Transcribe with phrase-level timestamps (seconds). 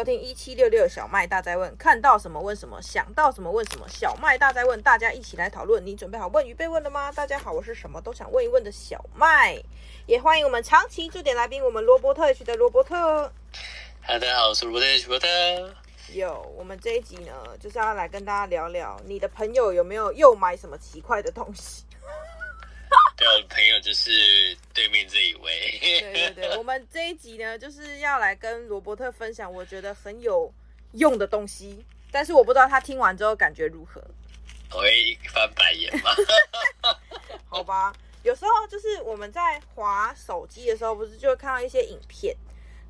[0.00, 3.86] 收听一七六六小麦大在问，看到什么问什么，想到什么问什么。
[3.86, 5.84] 小麦大在问，大家一起来讨论。
[5.84, 7.12] 你准备好问与被问了吗？
[7.12, 9.62] 大家好，我是什么都想问一问的小麦，
[10.06, 13.30] 也欢迎我们长期驻点来宾，我们罗伯特 H 的罗伯特。
[14.08, 15.74] 大家好，我是罗伯特 H 罗伯特。
[16.14, 21.84] 有，我们这一集呢，就是要来跟大家聊聊，你的朋友有没有又买什么奇怪的东西？
[23.26, 25.78] 的朋友就是对面这一位。
[25.80, 30.52] 对对对，我们这一集呢，就是要来跟罗伯特分享我觉得很有
[30.92, 34.02] 用的东西，但是我不知道他听完之后感觉如何。
[34.72, 36.10] 我会翻白眼吗？
[37.48, 42.36] 好吧，有时候就是我们在滑手机的时候，不是就会看到一些影片。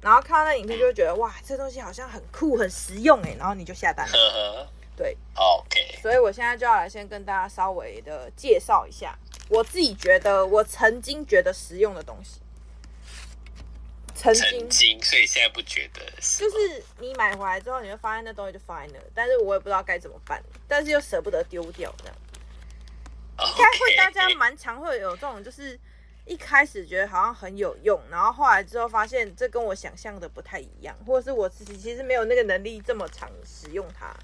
[0.03, 4.67] 然后看到那影片就会觉得哇，这东西好像很酷很实用哎，然后你就下单了。
[4.97, 5.99] 对，OK。
[6.01, 9.19] 所以我现在就要来先跟大家稍微的介绍一下
[9.51, 12.41] 我自己觉得我曾经觉得实用的东西。
[14.15, 16.01] 曾经，曾经，所以现在不觉得。
[16.39, 22.17] 就是你买回来之后，你会发现那东西就放在那，但是我也不知道该怎么办，但是又舍不得丢掉这样。
[23.39, 25.79] 应该会大家蛮常会有这种就是。
[26.27, 34.15] 一开始觉得好像很有用，然后后来之后发现这跟我想象的不太一样，或者是我自己其实没有那个能力这么常使用它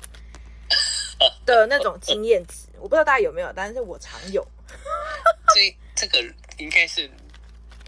[1.45, 4.47] 的那种经验值，我不知道大家有没有，但是我常有。
[5.57, 6.23] 这这个
[6.59, 7.11] 应该是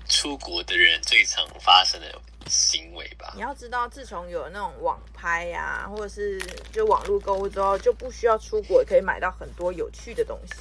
[0.08, 3.30] 出国的人最常发生的行为吧？
[3.34, 6.40] 你要知道，自从有那种网拍呀、啊，或者是
[6.72, 10.54] 就网络购物之后，就不需要出国，也可以买到很多有趣的东西。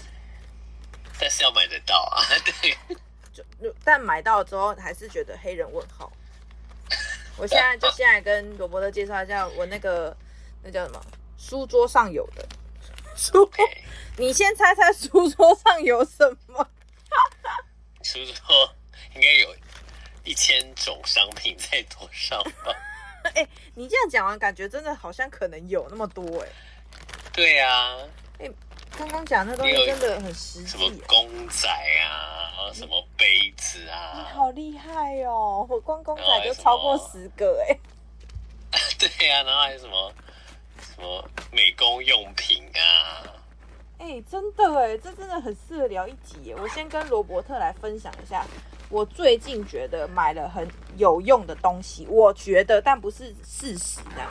[1.17, 2.77] 但是要买得到啊， 对。
[3.61, 6.11] 就但买到之后还是觉得黑人问号。
[7.37, 10.15] 我现在就现在跟罗伯特介绍一下我那个
[10.63, 11.01] 那叫什么
[11.37, 12.45] 书桌上有的
[13.15, 13.49] 书，
[14.17, 16.67] 你先猜猜书桌上有什么？
[18.03, 18.73] 书桌
[19.15, 19.55] 应该有
[20.23, 22.73] 一千种商品在桌上吧？
[23.35, 26.53] 哎、欸，你这样讲完，感觉真的好像可能有那么多哎、欸。
[27.33, 27.97] 对呀、啊。
[28.39, 28.51] 欸
[28.97, 31.69] 刚刚讲那东西真的很实际、啊，什么公仔
[32.01, 35.67] 啊，什么杯子啊，你好厉害哦！
[35.69, 37.77] 我光公仔就超过十个哎。
[38.97, 40.13] 对呀、啊，然后还有什么
[40.95, 43.36] 什么美工用品啊？
[43.99, 46.55] 哎、欸，真的哎，这真的很适合聊一集耶。
[46.55, 48.45] 我先跟罗伯特来分享一下，
[48.89, 54.29] 我最近觉得买了很有用的东西，我觉得，但不是事实这样。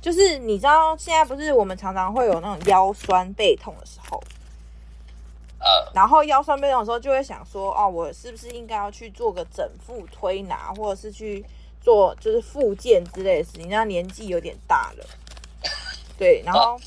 [0.00, 4.22] 就是你知道现在不是我们常常会有那种腰酸背痛的时候，
[5.58, 11.44] 呃，然后腰酸背痛的时候就会想说，哦，我是不是应该要去做个整腹推拿，或者是去
[11.80, 13.68] 做就是复健之类的事情？
[13.68, 15.04] 那年纪有点大了，
[16.16, 16.78] 对，然后，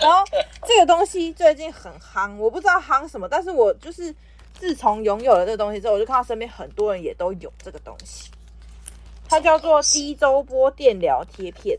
[0.00, 0.24] 然后
[0.66, 4.14] 这个东西最近很夯，我不知道夯什么，但是我就是
[4.54, 8.30] 自从拥有了这个东西之后，我就看到身边很多人也都有这个东西。
[9.28, 11.76] 它叫做低周波电疗贴片。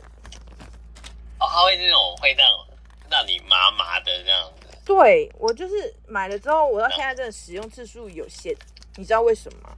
[1.39, 2.45] 哦，它会那种会让
[3.09, 4.67] 让你麻麻的这样子。
[4.83, 8.55] 对，我就是买了之后，我到现在真的使用次数有限。
[8.95, 9.69] 你知道为什么吗？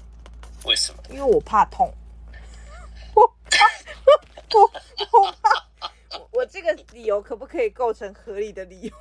[0.66, 1.04] 为什么？
[1.10, 1.94] 因为我怕痛。
[3.14, 3.66] 我怕，
[4.58, 4.72] 我
[5.20, 5.66] 我怕。
[6.12, 8.92] 我我这个理由可不可以构成合理的理由？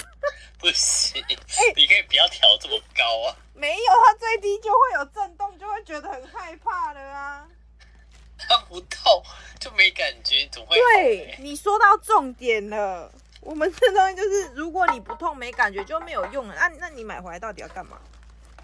[0.58, 3.36] 不行，欸，你可以不要调这么高啊。
[3.54, 7.46] 没有，它最低就会有震动，就会觉得很害怕了啊。
[8.36, 9.22] 它不痛
[9.60, 10.76] 就没感觉，怎么会？
[10.76, 13.10] 对，你说到重点了。
[13.40, 16.54] 我们这东西就是，如果你不痛没感觉就没有用了。
[16.56, 17.98] 那那你买回来到底要干嘛？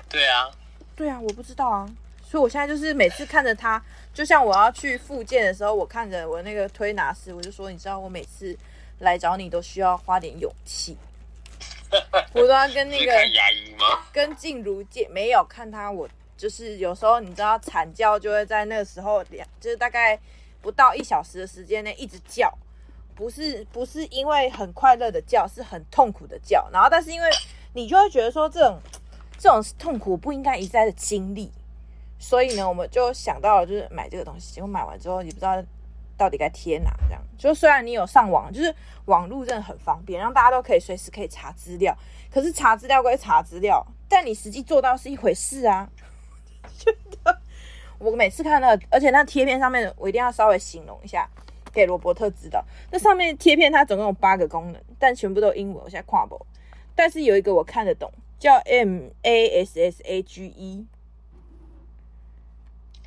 [0.08, 0.50] 对啊，
[0.96, 1.88] 对啊，我不知道啊。
[2.28, 3.80] 所以我现在就是每次看着它，
[4.14, 8.56] 就像我要去复健的时候，我看着我那个推拿师，我就说，你知道我每次
[9.00, 10.96] 来找你都需要花点勇气。
[12.32, 13.12] 我都要跟那个？
[14.12, 16.08] 跟静茹借没有看他我。
[16.36, 20.18] 就是有时候你知道惨叫就会在那个时候两，就是大概
[20.60, 22.52] 不到一小时的时间内一直叫，
[23.14, 26.68] 不是不是因为很快乐的叫，是很痛苦的叫。
[26.72, 27.28] 然后但是因为
[27.72, 28.80] 你就会觉得说这种
[29.38, 31.50] 这种痛苦不应该一再的经历，
[32.26, 34.54] 所以呢我们就想到了就是买这个东西。
[34.54, 35.62] 结果买完之后也不知道
[36.16, 38.74] 到底该贴哪，这样就虽然你有上网，就是
[39.04, 41.94] 网络真的很方便，让大家都可以随时可以查资料。
[42.32, 45.86] 可是查资料归查资料，但你实际做到是一回事啊。
[46.78, 47.38] 真的，
[47.98, 51.28] 我每次看到，而且那贴片上面，我一定要稍微形容一下，
[51.74, 52.64] 给罗伯特知道。
[52.90, 56.40] 那上面贴片它总共有八个功能，但全部都英文，我现在看不。
[56.94, 60.86] 但是有一个我看得懂，叫 M A S S A G E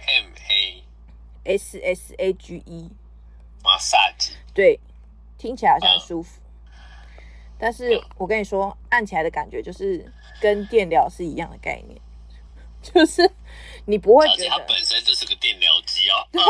[0.08, 0.84] E，M A
[1.44, 4.32] S S A G E，massage。
[4.54, 4.80] 对，
[5.38, 6.42] 听起来好像很舒服。
[7.60, 12.00] 但是我跟你说，按起来的感觉就是跟电疗是一样的概念。
[12.80, 13.30] 就是
[13.86, 16.26] 你不会觉得它本身就是个电疗机哦。
[16.32, 16.42] 对，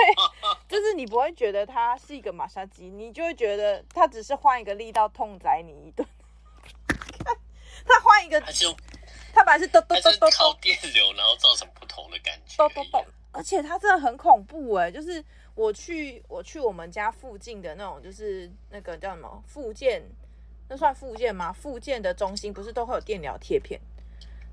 [0.67, 6.05] 就是你不会觉得它是一个马杀鸡，你就会觉得它只是换一个力道痛宰你一顿。
[7.87, 8.39] 它换一个，
[9.33, 12.57] 它本来是咚咚咚咚，靠电流，然后造成不同的感觉。
[12.57, 13.05] 咚咚咚，
[13.37, 14.89] 而且它真的很恐怖哎！
[14.89, 15.23] 就是
[15.53, 20.01] 我去我去我们家附近的那种，就是那个叫什么附件，
[20.67, 21.53] 那算复健吗？
[21.53, 23.79] 附件的中心不是都会有电疗贴片？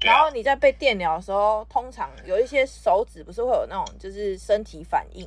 [0.02, 5.26] 然后你在被电疗的时候，通常有一些手指不是会有那种就是身体反应，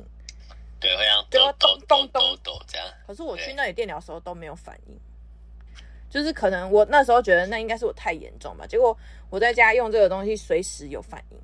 [0.78, 2.86] 对，会让抖抖抖抖抖这样。
[3.08, 4.96] 可是我去那里电疗的时候都没有反应，
[6.08, 8.64] 就是可能我那时候觉得那应该是我太严重吧。
[8.68, 8.96] 结果
[9.30, 11.38] 我在家用这个东西，随时有反应，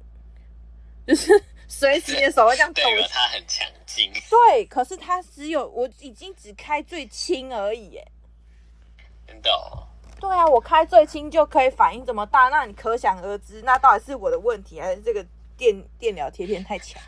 [1.05, 1.32] 就是
[1.69, 2.82] 随时你的手会这样 抖。
[2.82, 4.12] 对，它很强劲。
[4.31, 8.06] 对，可是它只有我已经只开最轻而已，耶。
[9.26, 9.87] 真的哦。
[10.20, 15.25] 对啊，我开最轻就可以反应这么大，那你可想而知，那到底是我的问题，还是这个
[15.56, 17.02] 电电疗贴片太强？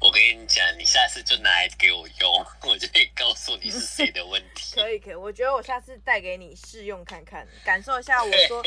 [0.00, 4.74] 我跟你讲，你下次就拿来给我用， 我就可以告诉你是谁的问题。
[4.80, 8.22] 可以可以，我觉得我下次带给你试用看看，感受一下。
[8.22, 8.62] 我说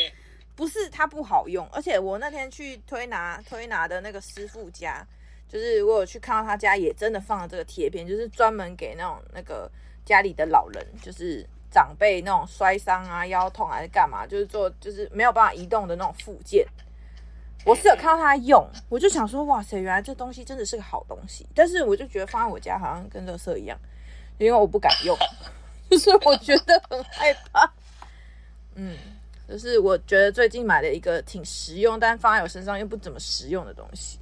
[0.56, 5.06] 不是它不好用，而且我那天去推拿推拿的那个师傅家，
[5.48, 9.70] 就是我有去看到他家也真的放了这个贴片，就是专门给那种那个
[10.04, 11.46] 家里的老人，就是。
[11.68, 16.66] 长辈那种摔伤啊、腰痛还是干嘛，就是做就是没有办法移动的那种附件。
[17.66, 21.46] 我是有看到他用，我就想说，哇塞，原来这东西真的是个好东西。
[21.54, 23.78] 但是我就觉得放在我家好像跟垃圾一样，
[24.38, 25.14] 因为我不敢用，
[25.90, 27.70] 就是我觉得很害怕。
[28.74, 28.96] 嗯，
[29.48, 34.18] 就是我觉得最近买了一个挺实用，但放在我身上又不怎么实用的东西。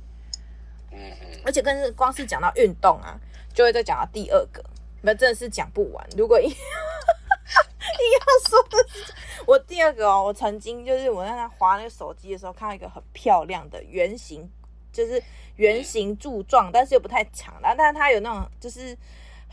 [1.44, 3.18] 而且更是光是讲到运动啊，
[3.52, 4.64] 就会再讲到第二个，
[5.02, 6.06] 那真的是讲不完。
[6.16, 9.12] 如果一 你要说的是，
[9.44, 14.48] 我第二个哦，我曾经就是我在那划那个手机的时候，看到一个很漂亮的圆形，
[14.92, 15.22] 就是
[15.56, 18.96] 圆形柱状，但是又不太长，然后但是它有那种就是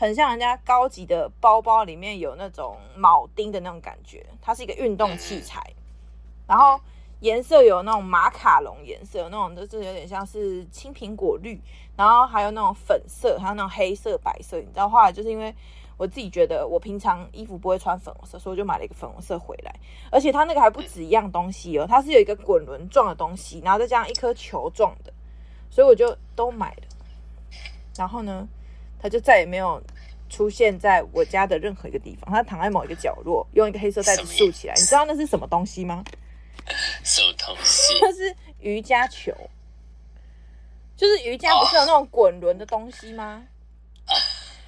[0.02, 5.62] 很像人家高级的包包里面有那种铆钉的那种感觉，它是一个运动器材，
[6.44, 6.80] 然后
[7.20, 11.60] 颜色有那种马卡龙颜色，那种就是有点像是青苹果绿，
[11.96, 15.54] 然后还有那种粉色，还有那种黑色、白色，你知道，后来就是因为。
[15.98, 19.72] 我自己觉得我平常衣服不会穿粉红色，所以我就买了一个粉红色回来。
[20.10, 25.12] 而且它那个还不止一样东西哦，它是有一个滚轮状的东西，然后再加上一颗球状的，
[25.70, 26.82] 所以我就都买了。
[27.94, 28.48] 然后呢，
[29.02, 29.82] 它就再也没有
[30.30, 34.74] 出现在我家的任何一个地方，他躺在某一个角落，用一个黑色袋子竖起来。
[34.74, 36.04] 你知道那是什么东西吗？
[37.02, 37.94] 什么东西？
[38.00, 39.34] 那是瑜伽球，
[40.96, 43.48] 就是瑜伽不是有那种滚轮的东西吗？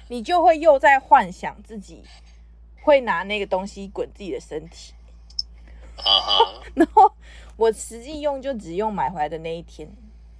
[0.09, 2.03] 你就会又在幻想自己
[2.83, 4.93] 会拿那个东西滚自己的身体
[5.97, 6.61] ，uh-huh.
[6.75, 7.11] 然后
[7.55, 9.89] 我实际用就只用买回来的那一天，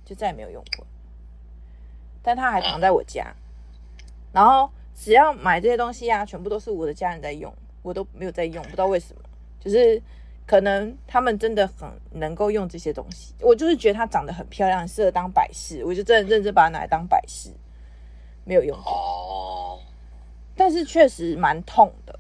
[0.06, 0.86] 就再也没有用过。
[2.22, 3.45] 但它还躺在我家，uh-huh.
[4.36, 7.52] 然后只要买这些东西啊，全部都是我的家人在用，
[7.82, 9.22] 我都没有在用，不知道为什么，
[9.62, 10.02] 就是
[10.46, 13.34] 可能他们真的很能够用这些东西。
[13.40, 17.50] 我就是觉得它长得很漂亮，适合当摆饰，我就真的认真把它拿来当摆饰。
[18.44, 19.80] 没有用哦，
[20.56, 22.20] 但是确实蛮痛的，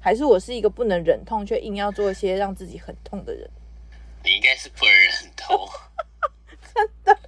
[0.00, 3.48] 还是我是一个不能忍痛却硬要做一些让自己很痛的人。
[4.24, 5.68] 你应该是不能忍痛，
[6.74, 7.18] 真的。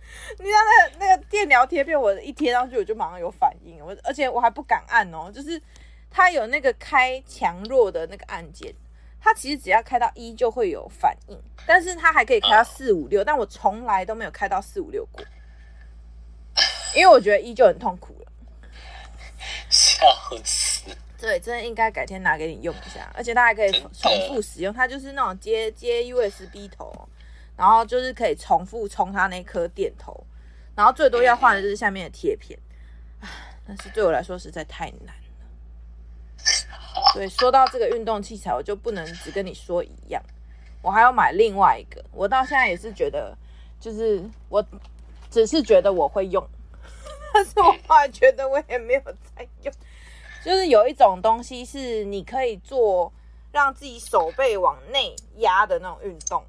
[0.44, 5.58] 你知道那个那个电疗贴片，我一贴上去我就马上有反应，我而且我还不敢按哦，就是
[6.10, 8.74] 它有那个开强弱的那个按键，
[9.18, 15.24] 它其实只要开到一就会有反应，但是它还可以开到四五六，但我从来都没有开到四五六过，
[16.94, 18.30] 因为我觉得一就很痛苦了。
[19.70, 20.06] 笑
[20.44, 20.90] 死！
[21.18, 24.70] 对，真的应该改天拿给你用一下，而且它还可以重复使用。
[24.70, 26.92] 它就是那种接接 USB 头，
[27.56, 30.22] 然后就是可以重复充它那颗电头，
[30.74, 32.58] 然后最多要换的就是下面的贴片。
[33.20, 33.28] 啊，
[33.66, 35.12] 但是对我来说实在太难了。
[37.14, 40.22] 对，说到这个运动器材，我就不能只跟你说一样，
[40.82, 42.04] 我还要买另外一个。
[42.12, 43.36] 我到现在也是觉得，
[43.80, 44.64] 就是我
[45.30, 46.46] 只是觉得我会用。
[47.32, 49.72] 但是我后来觉得我也没有在用，
[50.44, 53.12] 就是有一种东西是你可以做
[53.50, 56.44] 让自己手背往内压的那种运动，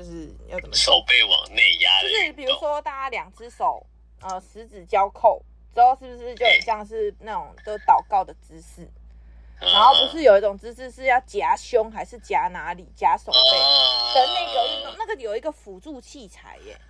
[0.00, 2.00] 就是要怎么手背往内压？
[2.00, 3.86] 就是比如说大家两只手
[4.22, 5.42] 呃十指交扣
[5.74, 8.88] 之后，是不是就很像是那种都祷告的姿势？
[9.60, 13.38] 然后不是有一种姿势是要夹胸还是夹哪里夹手背
[14.14, 14.94] 的那个运动？
[14.96, 16.80] 那个有一个辅助器材耶。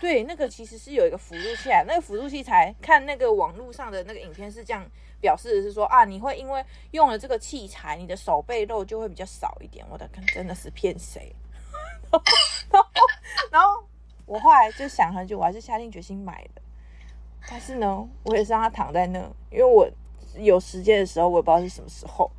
[0.00, 4.84] 对，那个其实是有一个辅助器材，那个辅助器材看那个网络上的那个影片是这样
[5.20, 9.84] 表示的，是说啊，你会因为用了这个器材，你的手背肉就会比较少一点。
[9.90, 11.34] 我的看真的是骗谁？
[12.10, 12.88] 然后，
[13.50, 13.84] 然后
[14.24, 16.62] 我后来就想很久，我还是下定决心买的。
[17.50, 19.18] 但是呢，我也是让它躺在那，
[19.50, 19.88] 因为我
[20.36, 22.30] 有时间的时候，我也不知道是什么时候，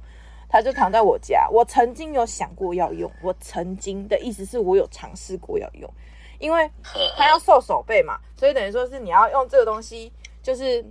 [0.47, 1.47] 它就躺在我家。
[1.51, 5.91] 我曾经有想过要用，我曾经的意思是我有尝试过要用，
[6.39, 6.69] 因为
[7.15, 10.83] 它要瘦手背嘛，所以等于说是你要用这个东西，就是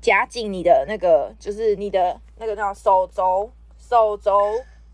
[0.00, 4.38] 夹紧你的那个，就是你的那个叫手肘，手肘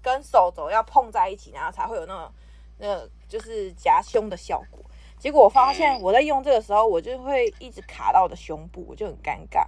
[0.03, 2.33] 跟手肘要碰在一起，然后才会有那种
[2.79, 4.81] 那个就是夹胸的效果。
[5.19, 9.67] 结果我发现我在用这个时候，我就会一直卡到我的胸部，我就很尴尬。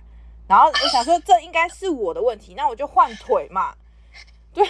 [0.48, 3.74] 然后我想说，这应该是我的问题，那我就换腿嘛。
[4.52, 4.66] 对，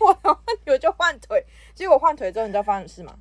[0.00, 1.44] 我的问题我就换腿。
[1.74, 3.18] 结果换腿之后，你知道发生什么事吗？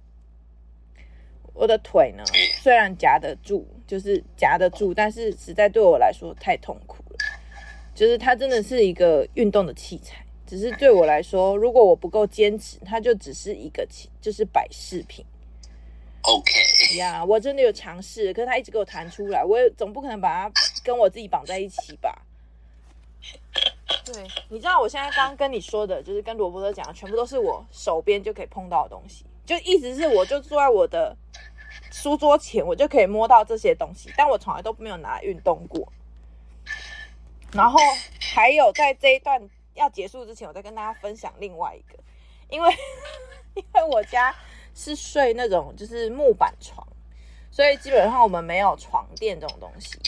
[1.54, 2.24] 我的腿呢，
[2.62, 7.18] 虽然夹得住，就是夹得住，但是实在对我来说太痛苦了。
[7.96, 15.24] 就是它真的是一个运动的器材，只是对我来说，如果我不够坚持，它就只是一个器，就是摆饰品。
[16.24, 16.52] OK
[16.98, 20.52] 呀，yeah, 我真的有尝试，可是他一直给我弹出来，我也总不可能把它
[20.84, 22.26] 跟我自己绑在一起吧？
[24.06, 31.16] 对，你知道我现在刚刚跟你说的，就是跟罗伯特讲的，全部都是我手边就可以碰到的东西，就意思是我就坐在我的
[31.92, 35.88] 书桌前，我就可以摸到这些东西，但我从来都没有拿来运动过。
[37.52, 37.80] 然后
[38.34, 39.42] 还有在这一段
[39.74, 41.98] 要结束之前，我再跟大家分享另外一个，
[42.50, 42.74] 因为
[43.56, 44.36] 因为我家。
[44.76, 46.84] 是睡那种就是木板床，
[47.52, 50.00] 所以基本上我们没有床垫这种东西。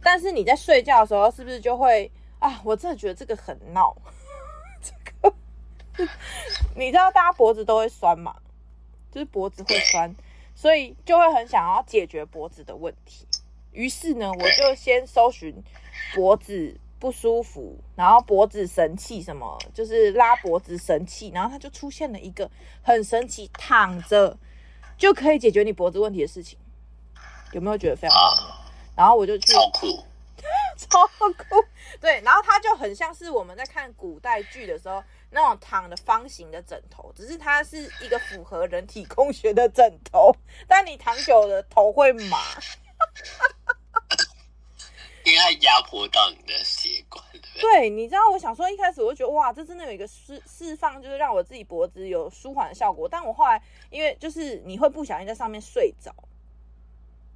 [0.00, 2.60] 但是你在睡觉的时候，是不是就会啊？
[2.62, 3.92] 我真的觉得这个很闹。
[4.80, 4.92] 这
[5.28, 5.34] 个，
[6.76, 8.36] 你知道大家脖子都会酸嘛？
[9.14, 10.12] 就是脖子会酸，
[10.54, 13.26] 所以就会很想要解决脖子的问题。
[13.70, 15.62] 于是呢，我就先搜寻
[16.14, 16.80] 脖子。
[16.96, 24.38] 不舒服，然后脖子神器什么，就是拉脖子神器，然后它就出现了一个很神奇，躺着
[24.96, 26.58] 就可以解决你脖子问题的事情，
[27.52, 28.64] 有没有觉得非常好？
[28.96, 29.86] 然后我就去超酷，
[30.78, 31.62] 超酷，
[32.00, 40.34] 对，然后它就很像是我们在看古代剧的时候那种躺的方形的枕头，只是它是一个符合人体工学的枕头，
[40.68, 42.38] 但你躺久了头会麻。
[45.24, 47.62] 因为它压迫到你的血管，对不对？
[47.62, 53.08] 对，你知道，我想说，一开始我就觉得哇，这真的有一个释释放，就是让我自己脖子有舒缓的效果。
[53.08, 53.60] 但我后来，
[53.90, 56.14] 因为就是你会不小心在上面睡着，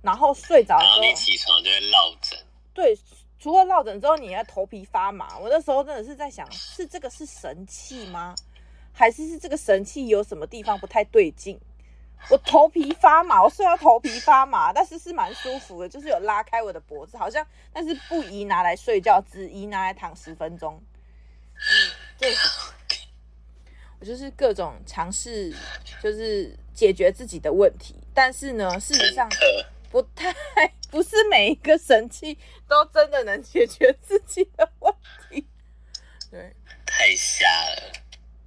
[0.02, 2.38] 然后睡着之后，然后你起床就会落枕。
[2.74, 2.94] 对，
[3.38, 5.38] 除了落枕之后，你还头皮发麻。
[5.38, 8.34] 我那时候真的是在想，是这个是神器吗？
[8.92, 11.58] 还是是这个神器有什么地方不太对劲？
[12.30, 20.82] 我头皮发麻，我睡到头皮发麻，但是是蛮舒服的，就是有拉开我的脖子，好像，但是不宜拿来睡觉，只宜拿来躺十分钟。
[21.54, 21.62] 嗯
[22.18, 22.34] 对，
[24.00, 25.54] 我就是各种尝试，
[26.02, 29.28] 就是解决自己的问题，但是呢，事实上
[29.90, 30.32] 不太，
[30.90, 34.94] 不是每一个神器都真的能解决自己的问
[35.30, 35.46] 题。
[36.30, 36.54] 对，
[36.84, 37.92] 太瞎了。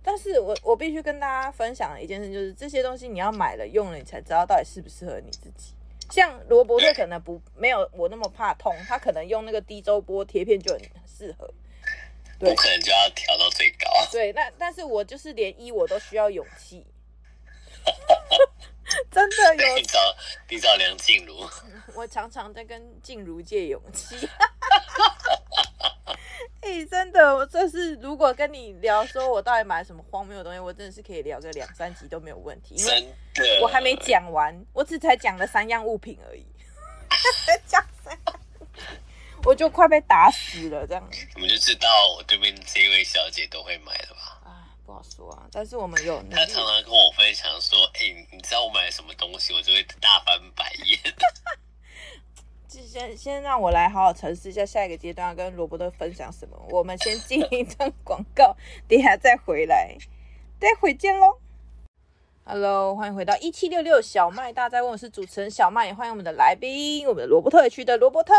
[0.04, 5.74] 但是我我必须跟大家分享的一件事，就是这些东西你要买了用了，你才知道到底适不适合你自己。
[6.10, 11.48] 像罗伯特可能不没有我那么怕痛，他可能用那个低周波贴片就很适合。
[12.38, 13.88] 对，我可能就要调到最高。
[14.12, 16.86] 对，那但是我就是连一我都需要勇气。
[19.10, 19.76] 真的有。
[19.76, 20.00] 你找
[20.50, 21.50] 你找梁静茹。
[21.96, 24.16] 我常常在跟静茹借勇气。
[26.62, 33.14] 哎、欸，真的，我这是如果跟你聊说，我到底买了什么荒谬的东西，我真的是可以聊个两三集都没有问题，因为
[33.62, 36.46] 我还没讲完，我只才讲了三样物品而已，
[37.66, 38.84] 讲三样物品，
[39.44, 41.04] 我就快被打死了，这样。
[41.34, 44.41] 我们就知道我对面这位小姐都会买了吧？
[44.92, 46.22] 好说啊，但是我们有。
[46.30, 51.00] 他常常跟我分享说，哎、欸，你知道我买了什么东西，我就会大翻白眼。
[52.68, 56.58] 先先让我来好好沉思一下，下一个阶段要跟罗伯特分享什么。
[56.70, 58.56] 我们先进一段广告，
[58.88, 59.98] 等下再回来，
[60.58, 61.38] 待会见喽。
[62.46, 68.34] Hello，欢迎回到一七六六小麦大家问，我是主持人小麦，也欢迎我们的来宾，我们的罗伯特区的罗伯特。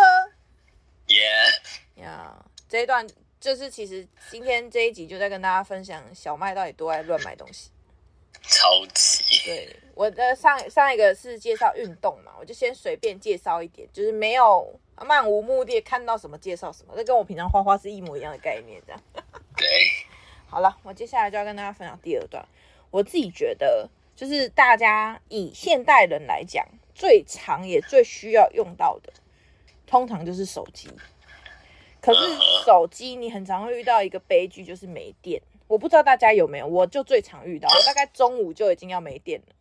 [1.08, 3.06] 耶呀，这一段
[3.42, 7.70] 就是其实今天这一集就在跟大家分享小麦到底多爱乱买东西。
[8.40, 14.72] 超级对，我的上上一个是介绍运动嘛，我就先随便介绍一点，就是没有
[15.04, 19.02] 漫无目的看到什么介绍什么，这跟我平常画画是一模一样的概念，这样。
[19.58, 19.68] 对，
[20.46, 22.46] 好了，我接下来就要跟大家分享第二段。
[22.92, 29.12] 我自己觉得，就是大家以现代人来讲，最常也最需要用到的，
[29.84, 30.88] 通常就是手机。
[32.02, 32.20] 可是
[32.66, 35.40] 手机你很常会遇到一个悲剧，就是没电。
[35.68, 39.54] 我不知道大家有没有，我就最常遇到，我大概中午就已经要没电了。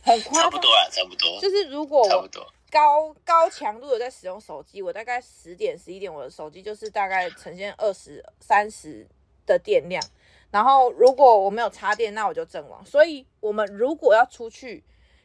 [0.00, 1.40] 很夸张，差不多啊，差不多。
[1.40, 2.28] 就是如果我
[2.70, 9.06] 高高强度的在使用手机，我大概十点十一点，我的手机就是大概呈现二十三十
[9.44, 10.02] 的电量。
[10.50, 12.84] 然后如果我没有插电，那我就阵亡。
[12.86, 14.82] 所以我们如果要出去，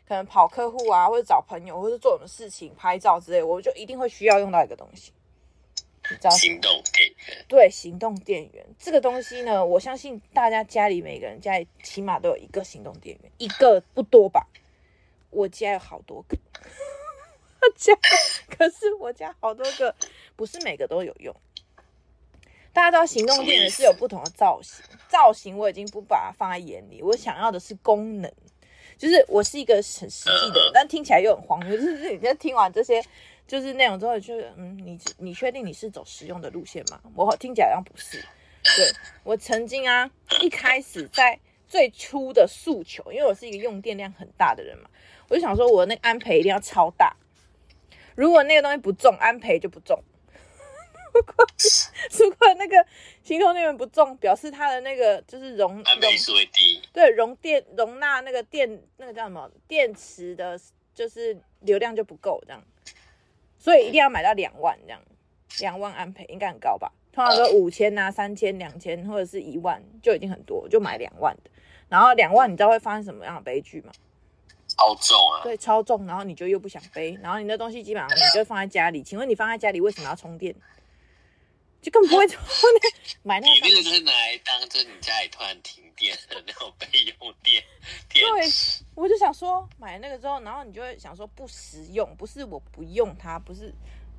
[0.07, 5.13] 可能跑客户啊，或者找朋友，或者做什么事情、拍照之类，我就一定会需要用到一个东西。
[6.31, 7.45] 行动电源。
[7.47, 14.47] 对，行动电源这个东西呢，我相信大家家里每个人家里起码都有一个行动电源，一个不多吧？
[15.29, 16.37] 我家有好多个，
[17.61, 17.93] 我家
[18.49, 19.95] 可是我家好多个，
[20.35, 21.33] 不是每个都有用。
[22.73, 28.31] 大家知道行动电源是有不同的造型，造型我已经不把它放在眼里，我想要的是功能，
[28.97, 31.77] 就是我是一个很实际的人，但听起来又很荒谬。
[31.77, 33.03] 就是你在听完这些
[33.51, 37.01] 就是那种之后，就嗯，你你确定你是走实用的路线吗？
[37.13, 38.17] 我听起来好像不是。
[38.63, 38.89] 对，
[39.25, 44.89] 我曾经啊，一开始在最初的诉求，因为我是一个用电量很大的人嘛，
[45.27, 47.13] 我就想说我那个安培一定要超大，
[48.15, 50.01] 如果那个东西不重，安培就不重。
[51.13, 51.45] 如果
[52.17, 52.87] 如果那个
[53.21, 60.57] 行动电源不重，表示它的那个就是容安培数会低，对，容电容纳那个电那个叫什么电池的，
[60.95, 62.63] 就是流量就不够这样，
[63.61, 64.99] 所以一定要买到两万这样，
[65.59, 66.91] 两万安培应该很高吧？
[67.13, 71.51] 通常都五千啊、三千、两千或者是一万就已经很多，就买两万的。
[71.87, 73.91] 然后两万你知道会发生什么样的悲剧吗？
[74.67, 75.43] 超重啊！
[75.43, 79.03] 对，超重，然后你就又不想背，然后你的东西基本上你就放在家里。
[79.03, 80.55] 请问你放在家里为什么要充电？
[81.81, 82.25] 就更不会
[83.23, 83.53] 买那个。
[83.55, 87.63] 你那个就是拿来当着你家里突然停电的那种备用电
[88.09, 88.83] 电池。
[88.83, 93.73] 对，我就想说买那个之后，然后你就会想说不实用，不是我不用它，不是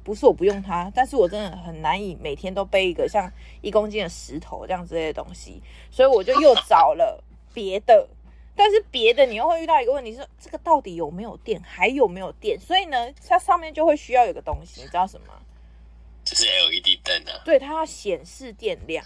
[0.05, 7.23] 不是我不用它，但是我真的很难以每天都背一个像一公斤的石头这样之类的东西，所以我就又找了
[7.55, 8.09] 别的，
[8.57, 12.59] 但是别的你又会遇到一个问题是，这个到底有没有电，还有没有电？
[12.59, 15.27] 所以呢，它上面就会需要有个东西，你知道什么？
[16.43, 19.05] 就是 LED 灯啊，对，它要显示电量，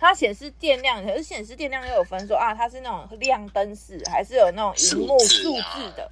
[0.00, 6.10] 它显示电量，可是显示电量又有分说啊，它是那种亮灯式，还是有那种荧幕数字的，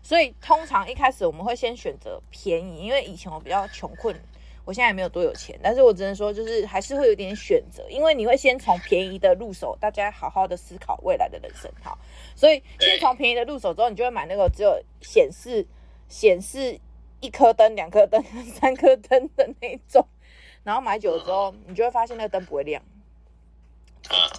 [0.00, 4.14] 所以通常一开始我们会先选择便宜，因为以前我比较穷困，
[4.64, 11.98] 我现在也没有多有钱，但是我只能说就是还是会有点选择，因为你会先从便宜的入手，大家好好的思考未来的人生，哈，
[12.36, 15.66] 所以先从便宜的入手之后，你就会买那个只有显示
[16.08, 16.78] 显示。
[17.22, 18.20] 一颗灯、两颗灯、
[18.52, 20.04] 三颗灯的那种，
[20.64, 22.82] 然后买久了之后，你就会发现那个灯不会亮，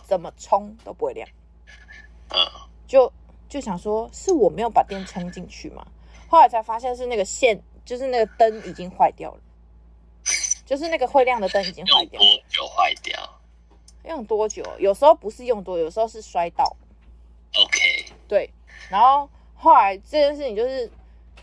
[0.03, 1.27] 怎么充都不会亮。
[2.85, 3.11] 就
[3.47, 5.87] 就想说，是我没有把电充进去嘛？
[6.27, 9.39] 后来才发现是那个线，就是那个灯已经坏掉了，
[10.65, 12.25] 就是那个会亮的灯已经坏掉了。
[12.25, 13.41] 用多久坏掉？
[14.03, 14.63] 用多久？
[14.77, 16.75] 有时候不是用多，有时候是摔到。
[17.57, 18.05] OK。
[18.27, 18.49] 对，
[18.89, 20.91] 然后后来这件事情就是。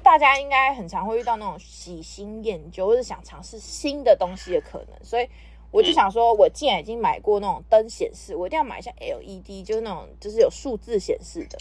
[0.03, 5.29] 大家应该很常会遇到那种喜新厌旧，或者想尝试新的东西的可能，所以
[5.71, 11.59] 我就想说，我既然已经买过那种灯显示，我一定要买一下 LED，就是那种就是有数字显示的。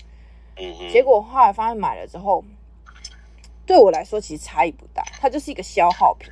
[0.91, 2.43] 结果后来发现买了之后，
[3.65, 6.32] 对我来说其实差异不大，它就是一个消耗品。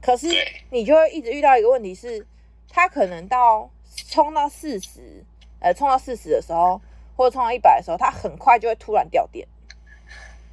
[0.00, 0.28] 可是
[0.70, 2.26] 你就会一直遇到一个问题是，
[2.68, 3.70] 它可能到
[4.08, 5.24] 充到四十，
[5.60, 6.80] 呃，充到四十的时候，
[7.16, 9.46] 或者充到一百的时候，它很快就会突然掉电。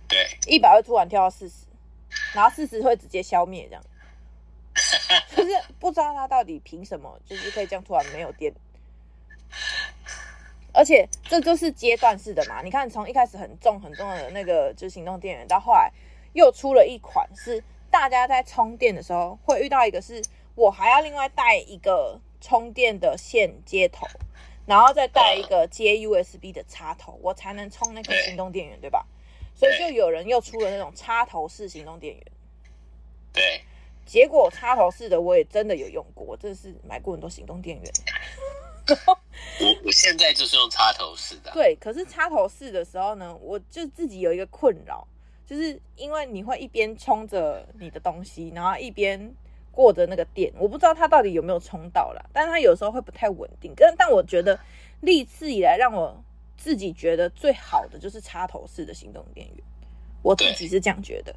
[0.09, 1.55] 对，一百会突然跳到四十，
[2.33, 3.83] 然后四十会直接消灭，这样，
[5.35, 8.51] 就是不知道他到底凭什么，就是可以这样突然没有电，
[10.73, 12.61] 而且这就是阶段式的嘛。
[12.63, 15.91] 你看，从一开始很重很重的那个就是行动电源，到后来
[16.33, 20.23] 又出了一款，是大家在充电的时候会遇到一个，是
[20.55, 24.07] 我还要另外带一个充电的线接头，
[24.65, 29.05] 然后再带一个接 USB 的插头，我才能充那个行动电源，对吧？
[29.59, 32.23] 所以就有人又出了那种插头式行动电源，
[33.33, 33.61] 对，
[34.05, 37.93] 结果插头式的我也真的有用过，我真的是买过很多行动电源。
[38.87, 45.05] 我我现在就是用插头式的，对，可是插头式的时候呢，我就自己有一个困扰，
[45.45, 49.35] 就是因为你会一边充着你的东西，然后一边
[49.73, 53.73] 过着那个电，我不知道它到底有没有充到啦，但是它有时候会不太稳定。
[53.75, 54.57] 但但我觉得
[55.01, 56.23] 历次以来让我。
[56.59, 59.63] 自己觉得最好的就是插头式的行动电源，
[60.21, 61.33] 我自己是这样觉得。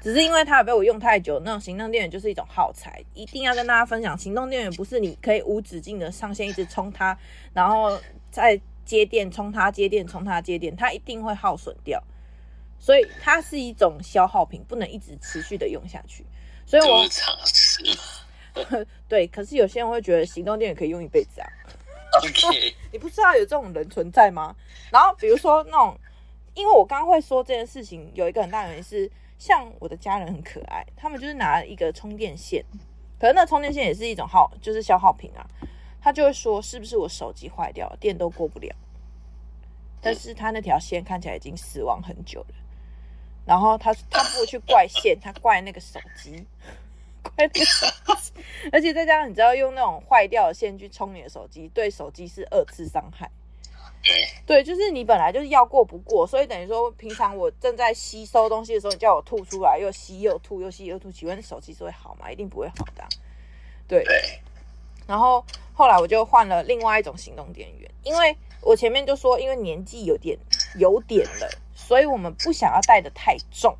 [0.00, 4.16] 只是因为它被我用太久，那种行动电源就是一种耗材，一定要跟大家分享。
[4.16, 7.18] 行动电源不是你可以无止境的上线一直充它，
[7.52, 12.02] 然后再接电充它，接电充它，接电，它一定会耗损掉。
[12.78, 16.24] 所以它是一种消耗品，不能一直持续的用下去。
[16.64, 17.04] 所以我
[19.06, 21.46] 对，可是有些人会觉得行动电源可以用一辈子啊。
[22.92, 24.54] 你不知道有这种人存在吗？
[24.90, 25.96] 然后比如说那种
[26.54, 32.64] 因为我刚刚会说这件事情，有一个很大原因是，像我的家人很可爱，他们就是拿一个充电线，
[33.18, 35.46] 可是那充电线也是一种耗，就是消耗品啊。
[36.02, 38.74] 他就会说，是不是我手机坏掉了，电都过不了？
[40.00, 42.54] 但是他那条线看起来已经死亡很久了。
[43.46, 46.46] 然后他他不会去怪线，他怪那个手机，
[47.22, 48.32] 怪那个手机。
[48.72, 53.30] 而且再加上你知道，用那种坏掉的线去充你的手机，对手机是二次伤害。
[54.46, 62.30] 对，就是你本来就是要过不过，所以等于说，平常我正在吸收东西的时候，你叫我吐出来，又吸又吐，又吸又吐，请问手机是会好吗？
[62.30, 63.08] 一定不会好的啊。
[63.86, 64.04] 对。
[65.06, 70.38] 然后后来我就换了另外一种行动电源，因为我前面就说，因为年纪有点
[70.76, 73.76] 有点了，所以我们不想要带的太重，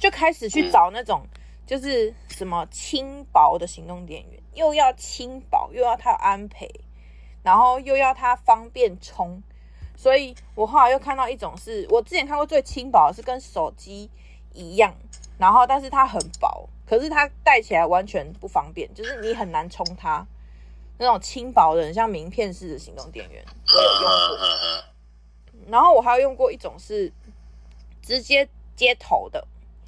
[0.00, 1.26] 就开始去找那种
[1.66, 6.70] 就是什么轻薄的行动电源，又要轻薄，又要它有安培，
[7.42, 9.42] 然后又要它方便充，
[9.96, 14.08] 所以我后来又看到一种是我之前看过最轻薄的是跟手机
[14.54, 14.94] 一样，
[15.38, 20.26] 然后但是它很薄，可是它带起来完全不方便，就是你很难充它。
[20.98, 24.84] 那种轻薄的，很像名片式的行动电源，我有用过。
[25.68, 27.12] 然后我还有用过一种是
[28.00, 29.46] 直接接头的，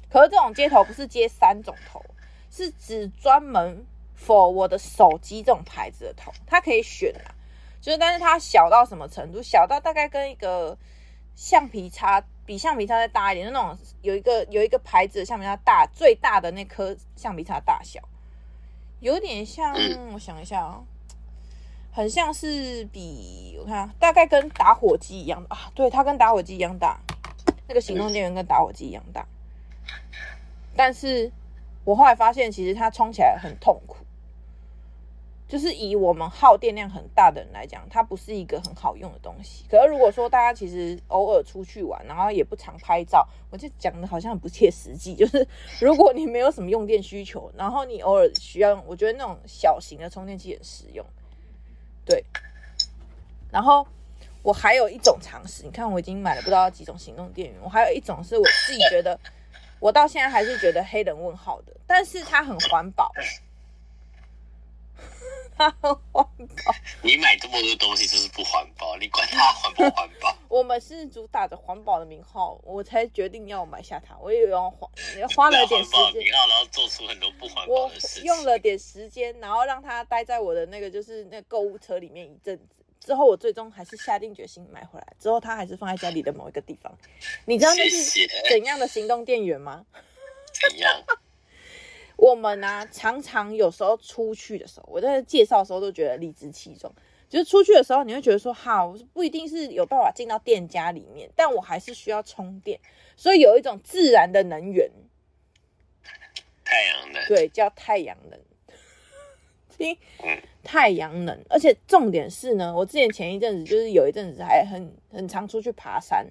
[0.09, 2.03] 可是这种接头不是接三种头，
[2.49, 3.85] 是只专门
[4.17, 7.29] for 我的手机这种牌子的头，它可以选啊，
[7.79, 9.41] 就是但是它小到什么程度？
[9.41, 10.77] 小到大概跟一个
[11.35, 18.01] 橡皮擦比橡皮擦再大一点，那种有一个有一个牌子的橡皮擦大，最大的那颗橡皮擦大小，
[18.99, 19.73] 有点像，
[20.13, 20.85] 我想一下啊、哦。
[21.91, 26.99] 很像是比我看，大概跟打火机一样啊，对，它跟打火机一样大，
[27.67, 29.25] 那个行动电源跟打火机一样大。
[30.75, 31.31] 但是
[31.83, 33.97] 我后来发现，其实它充起来很痛苦，
[35.47, 39.65] 就是以我们耗电量很大的人来讲，它不是一个很好用的东西。
[39.69, 45.15] 可是如果说大家其实偶尔出去玩，然后也不常拍照，我就讲的好像很不切实际。
[45.17, 45.47] 就是
[45.81, 51.05] 如果你没有什么用电需求，然后你偶尔需要，我觉得那种小型的充电器很实用。
[52.05, 52.23] 对，
[53.51, 53.85] 然后
[54.41, 59.19] 我还有一种尝试，你看我已经买了不知道几种行动电源，我还有一种是我自己觉得，
[59.79, 63.11] 我到现在还是觉得黑人问号的，但是它很环保，
[65.55, 66.75] 它很环保。
[67.01, 70.35] 你买这么多东西就是不环保，你管它环不环保？
[70.49, 74.17] 我们是主打着环保的名号，我才决定要买下它。
[74.17, 74.89] 我也要花，
[75.35, 78.23] 花了点时间，然后做出很多不环保的事情。
[78.23, 82.75] 我用了点时间，然后让它待在我的那个就是那购物车里面一阵子。
[82.99, 85.07] 之后我最终还是下定决心买回来。
[85.19, 86.95] 之后它还是放在家里的某一个地方。
[87.45, 89.85] 你知道那是怎样的行动电源吗？
[90.69, 91.03] 怎样？
[92.17, 96.93] 我们呢、啊，常常有时候出去的时候，我在介绍的时候都觉得理直气壮。
[97.29, 102.79] 就是出去的时候，你会觉得说，好，不一定是有办法进到店家里面，但我还是需要充电，
[103.15, 104.89] 所以有一种自然的能源，
[106.65, 108.39] 太阳能，对，叫太阳能。
[109.77, 109.95] 听，
[110.71, 116.27] 太阳能，而且重点是呢，我之前前一阵子就是有一阵子还很很常出去爬山，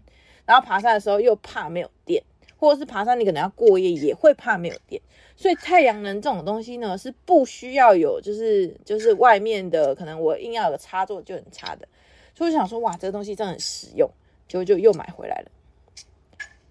[0.47, 2.23] 然后爬山的时候又怕没有电。
[2.61, 5.01] 或者是爬山，你可能要过夜，也会怕没有电，
[5.37, 11.87] 所以太阳能这种东西呢，是不需要有，就是就是外面的，可能我硬要有个插座就很差的，
[12.35, 14.11] 所以我想说，哇，这个东西真的很实用，
[14.49, 15.51] 就就又买回来了。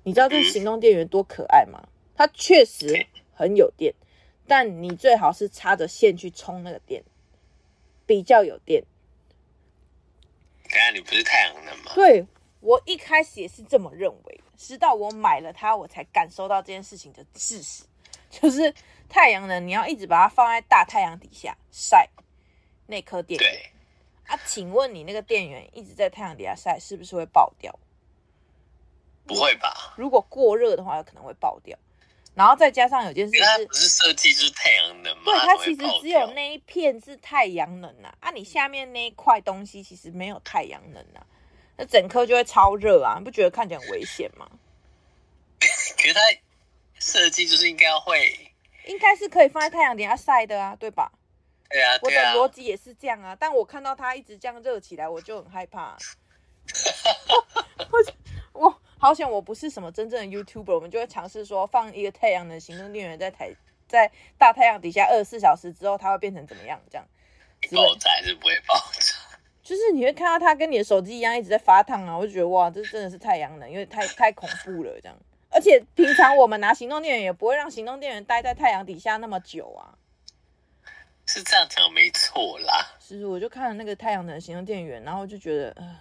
[0.04, 1.88] 你知道这行动电源多可爱吗？
[2.16, 3.94] 它确实很有电，
[4.46, 7.02] 但你最好是插着线去充那个电，
[8.08, 8.84] 比较有电。
[10.64, 11.92] 等下你不是太阳能吗？
[11.94, 12.26] 对，
[12.62, 14.42] 我一开始也是这么认为。
[14.58, 17.84] 直到我买了它，我才感受到这件事情的事实，
[18.32, 18.74] 就是
[19.08, 22.10] 太阳能，你要一直把它放在大太阳底下晒
[22.88, 23.52] 那颗电源。
[23.52, 23.72] 对
[24.26, 27.78] 啊，请问你那个电源一直在太阳底下晒，是不是会爆掉？
[29.26, 29.94] 不会吧？
[29.96, 31.78] 如果过热的话，有可能会爆掉。
[32.38, 35.24] 然后再加上有件事是，它不是设计是太阳能吗？
[35.26, 41.26] 对，它其实只有那一片是太阳能啊，啊，你下面那一块东西其实没有太阳能啊。
[41.78, 43.16] 那整颗就会超热啊！
[43.18, 44.48] 你不觉得看起来很危险吗？
[45.60, 46.22] 可是它
[47.00, 48.52] 设计就是应该要会，
[48.86, 51.12] 应该是可以放在太阳底下晒的啊，对吧？
[51.70, 53.36] 对啊，对啊，我的逻辑也是这样啊。
[53.36, 55.98] 但我看到它一直这样热起来，我就很害怕。
[59.00, 63.54] 好险，我不是什么真正的 YouTuber，我们就会尝试说放一个太阳能行动电源在台
[63.88, 66.80] 在大太阳底下二十四小时之后，它会变成怎么样？
[66.90, 67.08] 这样
[67.72, 69.16] 爆炸还是不会爆炸？
[69.64, 75.18] 就是你会看到它跟你的手机一样一直在发烫啊，我就觉得哇，这真的是太阳能，因为太太恐怖了这样。
[75.50, 79.98] 而且平常我们拿行动电源也不会让行动电源待在太阳底下那么久啊。
[81.26, 82.96] 是这样讲没错啦。
[83.00, 86.00] 是，我就看了那个太阳能行动电源，然后就觉得，呃，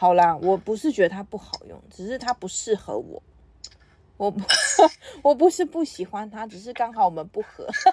[0.00, 3.22] 好啦，我不是觉得它不好用，只是它不适合我。
[4.16, 4.40] 我不，
[5.22, 7.66] 我不是不喜欢它，只是刚好我们不合。
[7.70, 7.90] 是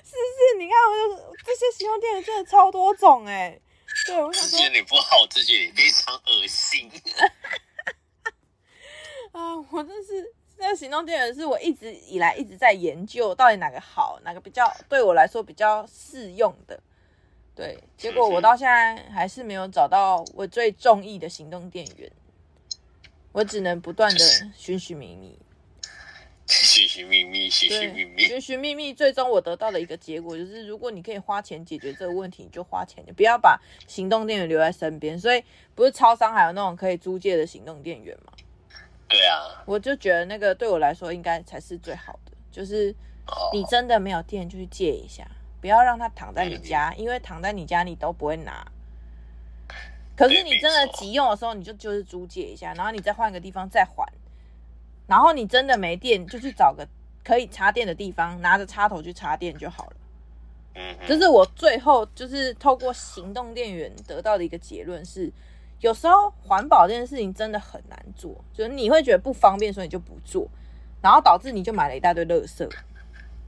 [0.00, 0.56] 是？
[0.58, 3.60] 你看，我就这些行动电源真的超多种哎、欸。
[4.06, 6.90] 对，我想说，你不好，我自己也非常恶心。
[9.32, 16.82] 啊，我真是那个行动电源是我一直以来一直在研究，到底哪个好，哪个比较对我来说比较适用的。
[17.54, 22.10] 对，结果我到现在还是没有找到我最中意的行动电源。
[23.32, 24.18] 我只能不断的
[24.56, 25.38] 寻寻觅觅，
[26.48, 35.16] 寻寻觅觅，寻寻觅觅，寻寻觅觅，最终我得到的一个结果就是，如果你可以花钱解决这个问题，你就花钱，你不要把行动电源留在身边。
[35.16, 35.44] 所以，
[35.76, 38.32] 不是超商还有那种可以租借的行动电源吗？
[39.08, 42.92] 对啊，我就觉得那个对我来说应该才是最好的，就是
[43.52, 45.24] 你真的没有电就去借一下，
[45.60, 48.66] 不要让它躺在你家，因为躺在你家你都不会拿。
[50.16, 54.06] 可是你真的急用的时候，你就就是租借一下，然后你再换个地方再还，
[55.06, 56.86] 然后你真的没电，就去找个
[57.24, 59.96] 可以插电的地方，拿着插头去插电就好了。
[60.74, 65.32] 嗯，这是我最后就是透过行动电源得到的一个结论是，
[65.80, 70.46] 有时候环保这件事情真的很难做，就是你会觉得不方便，所以你就不做，
[71.00, 72.68] 然后导致你就买了一大堆垃圾。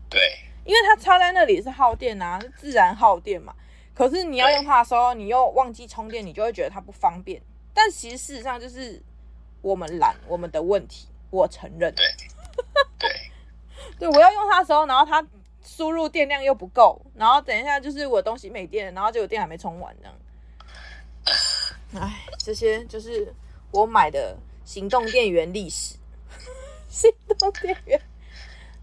[0.08, 0.20] 对，
[0.64, 3.54] 因为它插在那里是耗电啊，是自然耗电嘛。
[3.94, 7.40] 可是你要用它的时候，你又忘记充电，你就会觉得它不方便。
[7.74, 9.02] 但其实事实上就是
[9.60, 11.94] 我们懒，我们的问题，我承认。
[11.94, 12.06] 对，
[12.98, 13.10] 对，
[13.98, 15.26] 对，我要用它的时候，然后它
[15.62, 20.14] 输入电量又不够，然后等一下就是我东西没电了，然后结果电还没充完，这样。
[21.94, 23.32] 哎，这些就是
[23.70, 25.96] 我买的行动电源历史。
[26.88, 28.00] 行动电源，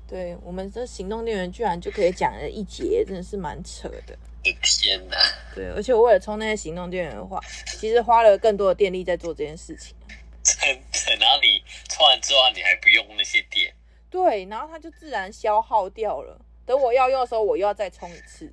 [0.09, 4.17] 对，我们这行动电源居然就可以讲了一节，真的是蛮扯的。
[4.41, 5.15] 天呐！
[5.53, 7.39] 对，而且我为了充那些行动电源的话，
[7.77, 9.95] 其实花了更多的电力在做这件事情。
[10.41, 13.71] 真的，然后你充完之后，你还不用那些电。
[14.09, 16.39] 对，然后它就自然消耗掉了。
[16.65, 18.51] 等我要用的时候，我又要再充一次。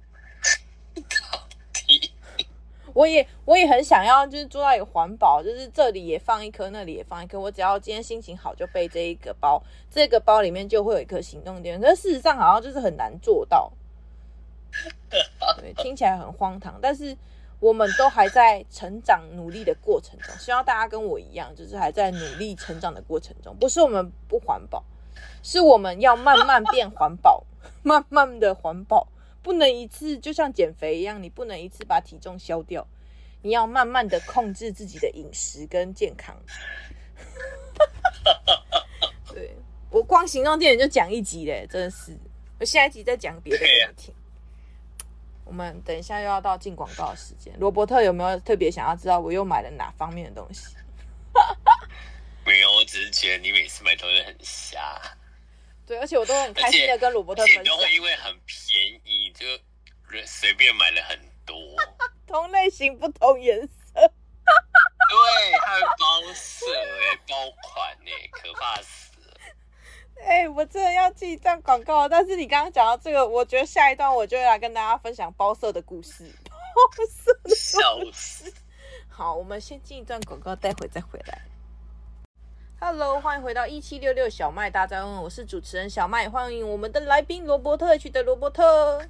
[2.96, 7.38] 我也我也很想要，就是做到一个环保，就是这里也放一颗，那里也放一颗。
[7.38, 11.80] 我只要今天心情好，就背这一个包，这个包里面就会有一颗行动电源。
[11.80, 13.70] 可是事实上，好像就是很难做到。
[15.60, 17.14] 对，听起来很荒唐，但是
[17.60, 20.34] 我们都还在成长、努力的过程中。
[20.38, 23.54] 希望大家跟我一样，就是还在努力成长的过程中。
[23.60, 24.82] 不是我们不环保，
[25.42, 27.44] 是我们要慢慢变环保，
[27.84, 29.06] 慢慢的环保，
[29.46, 32.84] 不能一次就像减肥一样，你不能一次把体重消掉，
[33.42, 36.36] 你要慢慢的控制自己的饮食跟健康。
[39.32, 39.54] 对，
[39.88, 42.18] 我光行动电影就讲一集嘞，真的是，
[42.58, 44.12] 我下一集再讲别的给你听。
[45.44, 50.74] 我们等一下又要到进广告的时间，罗伯特有没有特别想要知道我又买了哪方面的东西？
[52.44, 55.00] 没有，我只是觉得你每次买东西很瞎。
[55.86, 57.64] 对，而且我都很开心的跟鲁伯特分享。
[57.64, 59.46] 都会因为很便宜就
[60.26, 61.56] 随便买了很多，
[62.26, 63.68] 同类型不同颜色。
[63.94, 69.12] 对，还有包色哎，包款哎，可怕死。
[70.20, 76.24] 哎、欸，我真的要记一段广告，但是你刚刚讲到这个，我觉得下一段我就会来跟大家分享包色的故事。
[76.50, 78.52] 包色的故事，笑死。
[79.08, 81.40] 好，我们先进一段广告，待会再回来。
[82.78, 89.00] Hello，欢迎回到一七六六小麦大哉问，我是主持人小麦，欢迎我们的来宾罗伯特 H 的罗伯特。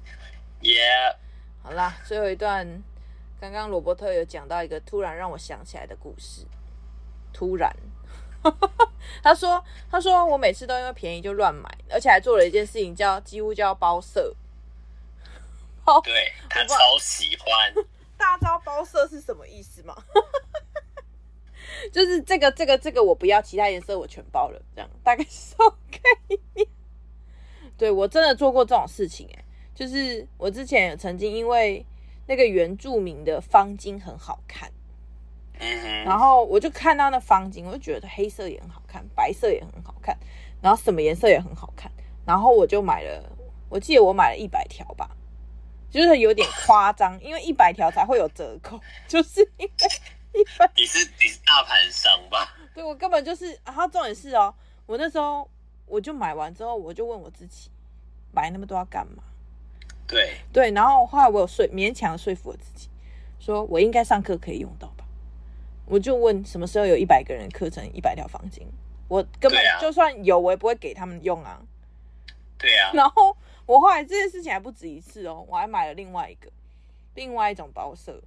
[0.61, 1.17] Yeah。
[1.61, 2.81] 好啦，最后一段，
[3.41, 6.45] 刚刚罗伯特有讲到一个突然让我想起来的故事，
[7.33, 7.69] 突然。
[9.21, 14.33] 他说：“他说我每次都因为便宜就乱买，而且还做了一件事情，叫几乎叫包色。
[15.83, 17.85] 包对他超喜欢。
[18.17, 19.93] 大家知道包色是什么意思吗？
[21.91, 25.99] 就是这个这个这个我不要，其他颜色我全包了，这样大概是这种概
[26.55, 26.67] 念。
[27.77, 29.43] 对，我真的做过这种事情，哎，
[29.75, 31.85] 就是我之前也曾经因为
[32.25, 34.71] 那个原住民的方巾很好看。”
[36.05, 40.15] 然后我就看到那方巾，我就觉得黑色也很好看，白色也很好看，
[40.61, 41.91] 然后什么颜色也很好看，
[42.27, 43.23] 然后我就买了，
[43.67, 45.09] 我记得我买了一百条吧，
[45.89, 49.71] 就是有点夸张，因为一百条才会有折扣， 就是因为。
[50.75, 52.55] 你是你是大盘商吧？
[52.73, 54.53] 对，我根本就是，然后重点是哦，
[54.85, 55.49] 我那时候
[55.85, 57.69] 我就买完之后，我就问我自己，
[58.31, 59.23] 买那么多要干嘛？
[60.07, 62.87] 对对，然后后来我有说勉强说服我自己，
[63.39, 65.03] 说我应该上课可以用到吧。
[65.85, 68.61] 我就问什么时候有一百个人课程，一百条方巾，
[69.07, 71.61] 我根本就算有，我也不会给他们用啊。
[72.57, 72.91] 对啊。
[72.93, 76.49] 然后我后来这件事情还不止一次哦，我还买了另外一个，
[77.15, 78.21] 另外一种包色。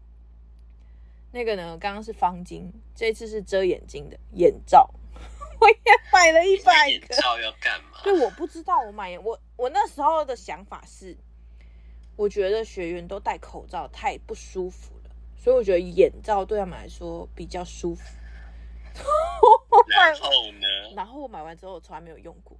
[1.32, 4.88] 那个呢，刚刚是方巾，这次是遮眼睛的眼罩。
[5.60, 5.76] 我也
[6.12, 6.90] 买了一百个。
[6.90, 8.00] 眼罩要干嘛？
[8.02, 11.16] 对，我不知道我买我我那时候的想法是，
[12.16, 18.02] 我觉得学员都戴口罩太不舒服了，所以我觉得眼罩对他们来说比较舒服。
[19.88, 20.94] 然后呢？
[20.96, 22.56] 然后我买完之后，我从来没有用过。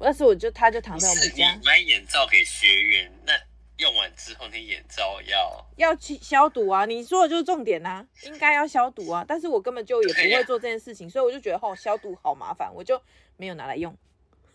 [0.00, 1.54] 但是我就他就躺在我们家。
[1.54, 3.32] 你买眼罩给学员，那
[3.78, 6.84] 用完之后，你眼罩要要去消毒啊？
[6.84, 9.24] 你说的就是重点啊，应该要消毒啊。
[9.26, 13.00] 但是我根本就也不会做这件事情，所以我就觉得哦，消毒好麻烦，我就
[13.36, 13.96] 没有拿来用。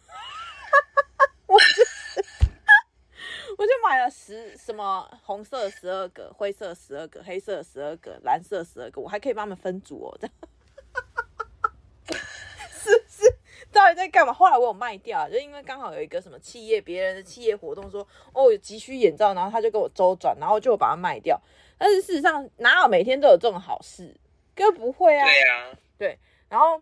[1.47, 1.65] 我就
[3.57, 10.35] 我就买了十什么红色十二个，灰色十二个，黑色十二个，蓝色十二个，我还可以帮他们分组哦，这样。
[13.73, 14.31] 到底在干嘛？
[14.31, 21.37] 后来我有卖掉，就因为刚好有一个什么企业，别人的企业活动说哦有急需眼罩，然后他就给我周转，然后就把它卖掉。
[21.77, 24.15] 但是事实上哪有每天都有这种好事？
[24.55, 25.25] 根本不会啊。
[25.25, 26.19] 对啊，对。
[26.47, 26.81] 然后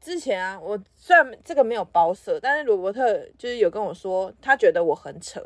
[0.00, 5.44] 之前啊，我虽然这个没有包色，但是罗伯特就是有跟我说，他觉得我很扯，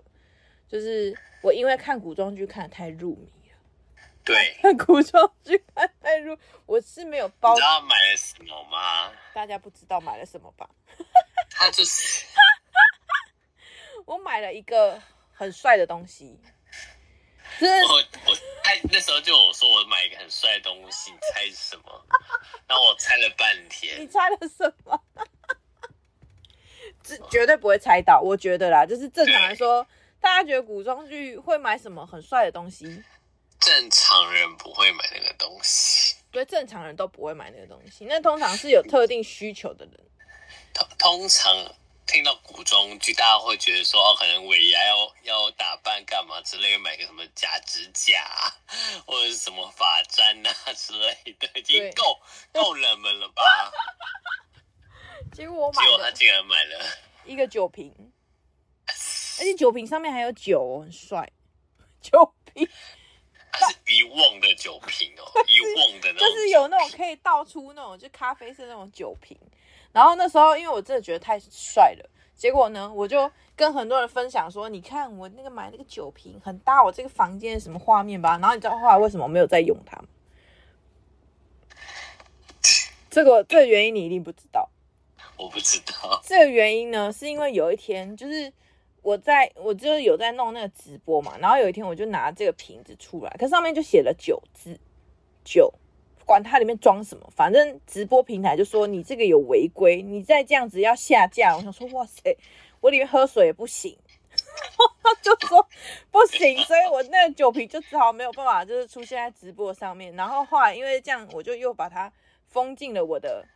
[0.68, 3.29] 就是我因为看古装剧看得太入迷。
[4.31, 7.53] 对， 古装剧看太入，我是没有包。
[7.55, 9.12] 你知道买了什么吗？
[9.35, 10.69] 大家不知道买了什么吧？
[11.51, 12.25] 他就是，
[14.07, 15.01] 我买了一个
[15.33, 16.38] 很帅的东西。
[17.59, 22.07] 就是我我他那时候就我说我买一个很帅的东西，你猜是什么？
[22.69, 24.01] 然后我猜了半天。
[24.01, 25.03] 你猜了什么？
[27.03, 29.85] 这绝对不会猜到，我觉得啦，就是正常来说，
[30.21, 33.03] 大家觉得古装剧会买什么很帅的东西？
[33.61, 38.07] 正常人不会买那个东西，对，正常人都不会买那个东西。
[38.07, 39.94] 那通常是有特定需求的人。
[40.73, 41.55] 通通常
[42.07, 48.25] 听到古装剧，大家会觉得说，哦，可能尾牙要要打扮干嘛之类，买个什么假指甲
[49.07, 52.18] 或者是什么发簪啊之类的，已经够
[52.53, 53.73] 够冷门了吧？
[55.33, 56.85] 结果我买，结果他竟然买了
[57.27, 58.12] 一个酒瓶，
[58.87, 61.31] 而且酒瓶上面还有酒哦，很帅，
[62.01, 62.66] 酒瓶。
[63.87, 69.37] 一瓮的酒瓶哦， 一瓮的那种，就是有那种可以倒出那种，就咖啡色那种酒瓶。
[69.92, 80.05] 然后那时候，因为我真的觉得太帅了，结果呢，我就跟很多人分享说：“你看我那个买那个酒瓶，很搭我这个房间什么画面吧？”然后你知道后来为什么我没有再用它吗？
[83.11, 84.70] 这个这个原因你一定不知道。
[85.37, 86.20] 我不知道。
[86.25, 88.53] 这个原因呢，是因为有一天就是。
[89.03, 94.79] 我在我就有在弄那个直播嘛，然后有一天我就拿这个瓶子出来，它上面就写了酒字，
[95.43, 95.73] 酒，
[96.27, 101.57] 管它里面装什么，反正直播平台就说你这个有违规，你再这样子要下架。
[101.57, 102.37] 我想说哇塞，
[102.81, 103.97] 我里面喝水也不行，
[105.23, 105.67] 就说
[106.11, 110.15] 不行，所以我那个酒瓶就只好没有办法，就是出现在直播上面。
[110.15, 112.13] 然后后来因为这样，我就又把它
[112.49, 113.47] 封进了我的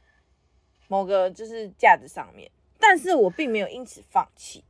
[0.88, 4.64] 某个就是架子上面，但是我并没有因此放弃。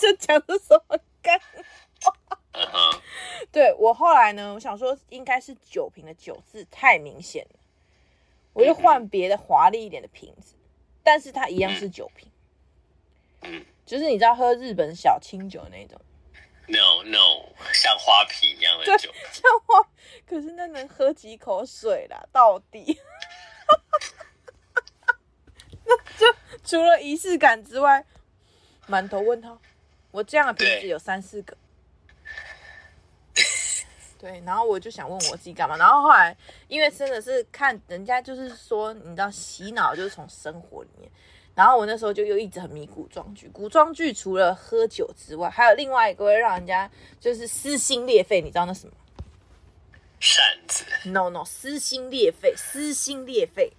[0.00, 1.40] 这讲的什么干？
[3.50, 7.58] 对，我后来呢，我想说应该是酒瓶的酒字太明显了，
[8.52, 10.54] 我就换别的华丽一点的瓶子，
[11.02, 12.30] 但是它一样是酒瓶。
[13.86, 15.98] 就是你知道喝日本小清酒那种
[16.68, 19.88] ？No No，像花瓶一样的酒，像花，
[20.26, 22.24] 可是那能喝几口水啦？
[22.30, 22.96] 到底？
[25.84, 26.26] 那就
[26.62, 28.04] 除了仪式感之外。
[28.92, 29.58] 满头问号，
[30.10, 31.56] 我这样的瓶子有三四个，
[34.18, 36.36] 对，然后我就想问我自己干嘛，然后后来
[36.68, 41.10] 因为真的是看人家就是说，你知道洗脑就是从生活里面，
[41.54, 48.92] 然后我那时候就又一直很迷古装剧，古装剧除了喝酒之外，还有另外一个会让人家就是撕心裂肺，你知道那什么？
[50.20, 53.72] 扇子？No No，撕心裂肺，撕心裂肺。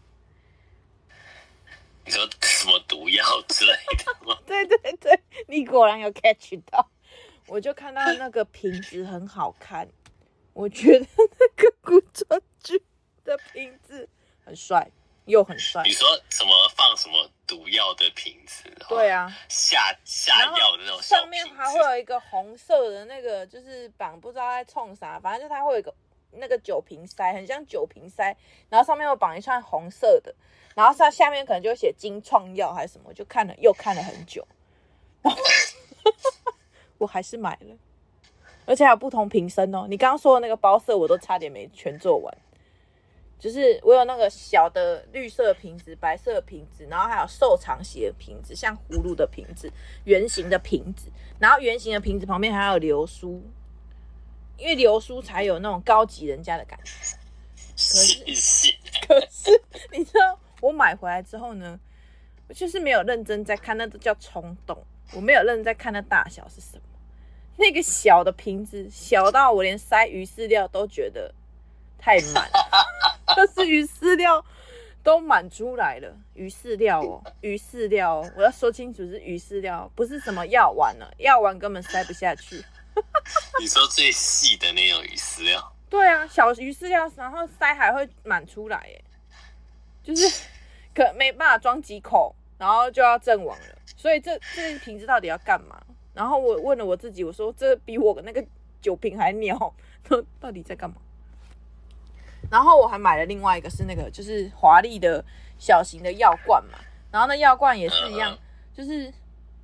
[2.06, 4.38] 你说什么毒药之类的吗？
[4.46, 6.90] 对对对，你果然有 catch 到。
[7.48, 9.88] 我就看到那个瓶子很好看，
[10.54, 12.82] 我觉得那个古装剧
[13.26, 14.08] 的瓶子
[14.46, 14.90] 很帅，
[15.26, 15.84] 又很帅。
[15.84, 18.64] 你说什么放什么毒药的瓶子？
[18.88, 21.02] 对啊，下下药的那种。
[21.02, 25.94] 上面还会有一个红色的那个，就是绑不知道在冲啥，反正就它会有一个
[26.32, 28.36] 那个酒瓶塞，很像酒瓶塞，
[28.70, 30.34] 然后上面又绑一串红色的。
[30.76, 34.48] 然后它下面可能就写金创药还是什么，就看了又看了很久，
[35.22, 35.42] 然后
[36.98, 37.76] 我还是买了，
[38.66, 39.86] 而且还有不同瓶身哦。
[39.90, 42.38] 你刚刚说的那个包色我都差点没全做完，
[43.38, 49.72] 就是我有那个小的绿色瓶子、白色瓶子，然后还有瘦长型的瓶子，像葫芦的瓶子、
[50.06, 51.10] 圆形的瓶子，
[51.40, 53.44] 然后圆形的瓶子旁边还有流苏，
[54.58, 56.92] 因为流苏才有那种高级人家的感觉。
[57.76, 58.74] 可是，
[59.08, 59.62] 可是
[59.92, 61.78] 你知道我买回来之后呢，
[62.48, 64.82] 我就是没有认真在看，那都叫冲动。
[65.12, 66.84] 我没有认真在看那大小是什么。
[67.58, 71.36] 那个小的瓶子小到我连塞鱼饲料都觉得
[72.00, 72.50] 太满，
[73.36, 74.44] 但是鱼饲料
[75.04, 76.16] 都满出来了。
[76.34, 82.64] 鱼饲料哦，鱼饲料哦，我要说清楚是鱼饲料，不是什么药丸了，药丸根本塞不下去。
[83.60, 85.76] 你说最细的那种鱼饲料？
[85.90, 89.04] 对啊，小鱼饲料，然后塞还会满出来，耶，
[90.04, 90.44] 就是
[90.94, 93.76] 可没办法装几口，然后就要阵亡了。
[93.96, 95.82] 所以这这瓶子到底要干嘛？
[96.14, 98.44] 然后我问了我自己，我说这比我那个
[98.82, 99.74] 酒瓶还鸟，
[100.40, 100.98] 到底在干嘛？
[102.52, 105.24] 然后我还买了另外一个是那个就是华丽的
[105.58, 106.78] 小型的药罐嘛，
[107.10, 108.38] 然后那药罐也是一样，
[108.76, 109.12] 就是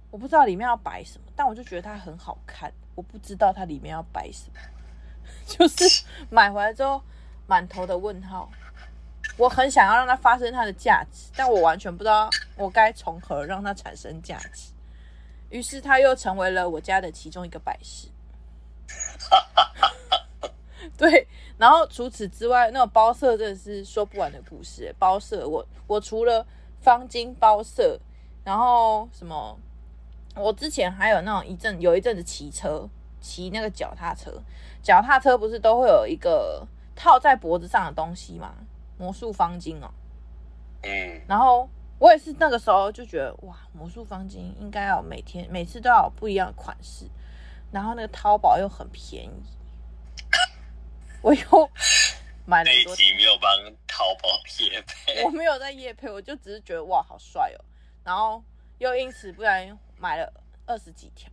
[0.10, 4.60] 我不知道里面要摆什么，但我就觉得它很好看，我不知道它里面要摆什么，
[5.46, 7.04] 就是买回来之后
[7.46, 8.50] 满头的问号，
[9.40, 14.74] 我很想要让它发生它的价值，但我完全不知道我该从何让它产生价值。
[15.50, 18.10] 于是它又成为了我家的其中一个摆饰。
[20.98, 21.26] 对，
[21.58, 24.94] 然后除此之外，那种包色真的是说不完的故事。
[25.00, 26.46] 包色，我我除了
[26.82, 27.98] 方巾包色，
[28.44, 29.58] 然后什么，
[30.36, 32.90] 我之前还有那种一阵有一阵子骑车，
[33.22, 34.42] 骑那个脚踏车，
[34.84, 38.54] 脚踏车不是都会有一个套在脖子上的东西吗？
[39.00, 39.90] 魔术方巾哦。
[40.84, 41.22] 嗯。
[41.28, 41.68] 然后。
[42.02, 47.06] 我也是那个时候就觉得哇，魔术方巾应该要每天每次都要有不一样的款式，
[47.74, 49.44] 然后那个淘宝又很便宜，
[51.22, 51.70] 我又
[52.46, 52.96] 买了很多。
[52.96, 53.52] 这一集没有帮
[53.86, 54.30] 淘宝
[54.62, 57.60] 业配，我没有在夜配，我就只是觉得哇，好帅哦，
[58.06, 58.42] 然后
[58.78, 60.32] 又因此不然买了
[60.66, 61.30] 二十几条，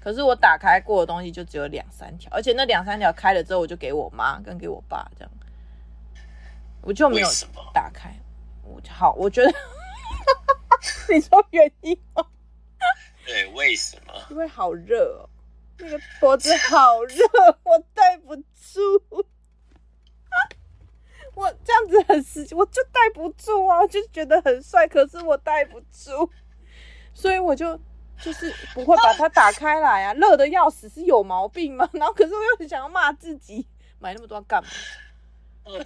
[0.00, 5.30] 可是我打开过的东西就只有两三条，而且那两三条开了之后我就给我妈跟给我爸这样，
[6.82, 7.28] 我就没有
[7.72, 8.14] 打开。
[8.62, 9.52] 我好，我觉得。
[11.12, 12.24] 你说原因吗？
[13.26, 14.14] 对，为什么？
[14.30, 15.28] 因为好热哦，
[15.78, 17.16] 那个脖子好热，
[17.64, 18.42] 我戴不住。
[21.34, 26.30] 我这样子很实际，我就戴不住啊，就觉得很帅，可是我戴不住，
[27.12, 27.78] 所以我就
[28.20, 30.14] 就是不会把它打开来啊。
[30.14, 31.88] 热的要死，是有毛病吗？
[31.92, 33.66] 然后可是我又很想要骂自己，
[33.98, 34.68] 买那么多要干嘛？
[35.64, 35.84] 我的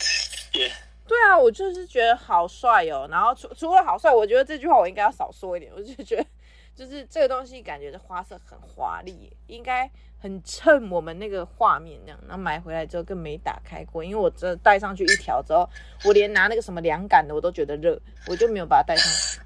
[0.55, 0.71] 天！
[1.07, 3.07] 对啊，我就是觉得好帅哦。
[3.11, 5.71] 然后除除了好帅，我觉得这句话我应该要少说一点。
[5.77, 6.27] 我就觉得，
[6.75, 12.19] 就是这个东西感觉的花色很华丽，应该很衬我们那个画面那样。
[12.27, 15.69] 然后买回来之后更没打开过，因为我这戴上去一条之后，
[16.07, 19.41] 我连拿那个什么凉感的我都觉得热，我就没有把它戴上去。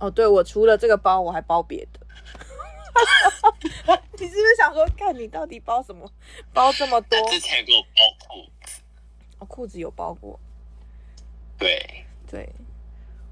[0.00, 2.00] 哦，对，我除了这个包，我还包别的。
[4.20, 6.06] 你是不是想说，看你到底包什么？
[6.52, 7.18] 包这么多？
[7.30, 8.50] 之前给我包裤子。
[9.38, 10.38] 哦，裤子有包过，
[11.58, 12.04] 对。
[12.30, 12.46] 对，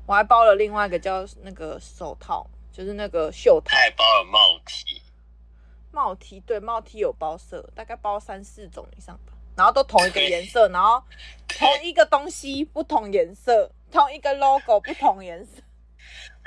[0.06, 5.02] 我还包了另外一个叫那个手套，就是那个袖套，还包了帽 T，
[5.92, 11.04] 帽 T 对，帽 T 有包色，大概包三四种以上吧，然后都同一个颜色，然后
[11.46, 15.60] 同一个东西不同颜色，同一个 logo 不同颜色，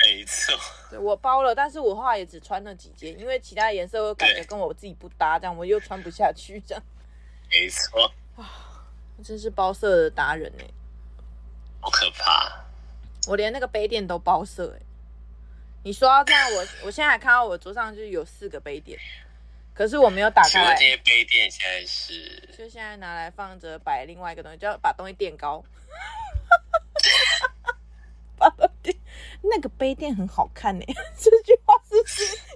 [0.03, 0.57] 没错，
[0.89, 6.83] 对，我包了，但是我后来也只穿了几件，因为其他颜色我感觉跟我自己不搭，这样我又穿不下去，这样，
[7.51, 8.11] 没错。
[8.37, 8.65] 啊。
[9.23, 10.65] 真是包色的达人哎，
[11.81, 12.65] 好可怕！
[13.27, 14.81] 我连那个杯垫都包色哎。
[15.83, 18.99] 你说到这样，我我现在还看到我桌上就是有四个杯垫，
[19.73, 20.75] 可是我没有打开。
[20.75, 22.49] 这些杯垫现在是？
[22.57, 25.63] 就现在拿来放着摆另外一个东西，就要把东西垫高。
[28.37, 28.97] 把东西
[29.41, 30.85] 那个杯垫很好看呢，
[31.17, 31.58] 这句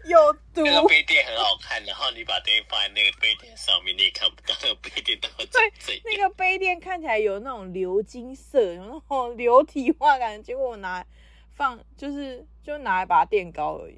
[0.06, 0.64] 有毒？
[0.64, 11.06] 那个杯垫很好看，然后你把东西放在那个杯垫上面，你也看不到那个杯垫到底对，那个杯垫看起来有那种鎏金色，有那种流体化感，结果我拿来
[11.52, 13.98] 放就是就拿来把它垫高而已。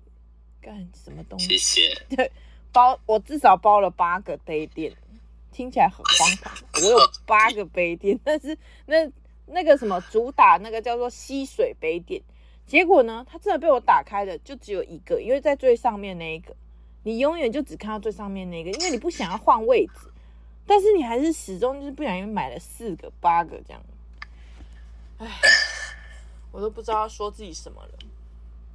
[0.62, 1.58] 干什么东西？
[1.58, 2.16] 谢谢。
[2.16, 2.32] 对，
[2.72, 4.94] 包我至少包了八个杯垫，
[5.52, 6.54] 听起来很荒唐。
[6.74, 9.12] 我有八个杯垫，但是那
[9.48, 12.22] 那个什么主打那个叫做吸水杯垫。
[12.68, 16.56] 结果呢，它真的被我打开的就只有一个，因为在最上面那一个，
[17.04, 20.10] 你永远就只看到最上面那个，因为你不想要换位置，
[20.66, 23.82] 但是你还是始终就是不小心买了四个、八个这样。
[25.20, 25.28] 唉，
[26.52, 27.92] 我都不知道要说自己什么了。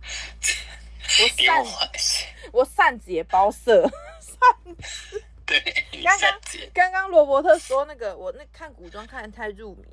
[1.23, 3.83] 我扇子，我扇子也包色，
[4.21, 5.23] 扇子。
[5.45, 5.61] 对，
[6.05, 6.41] 刚刚
[6.73, 9.85] 刚刚罗伯特说那个，我那看古装看的太入迷，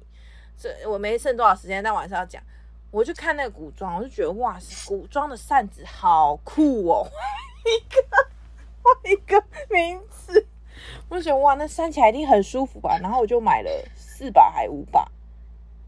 [0.56, 2.41] 这我没剩多少时间，但晚上要讲。
[2.98, 7.06] 我就看那个古装，我就觉得哇，古装的扇子好酷哦！
[7.62, 8.30] 换一个，
[8.82, 10.48] 换一个名字，
[11.08, 12.98] 我就觉得哇，那扇起来一定很舒服吧？
[13.00, 15.08] 然后我就买了四把还五把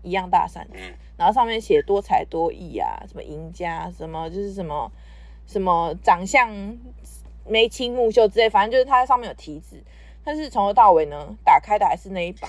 [0.04, 0.78] 一样大扇子，
[1.18, 4.92] 然后上面写多才多艺啊，什么赢家，什么就是什么
[5.48, 6.78] 什么长相
[7.48, 9.84] 眉清目秀之类，反正就是它上面有题字。
[10.24, 12.48] 但是从头到尾呢，打开的还是那一把。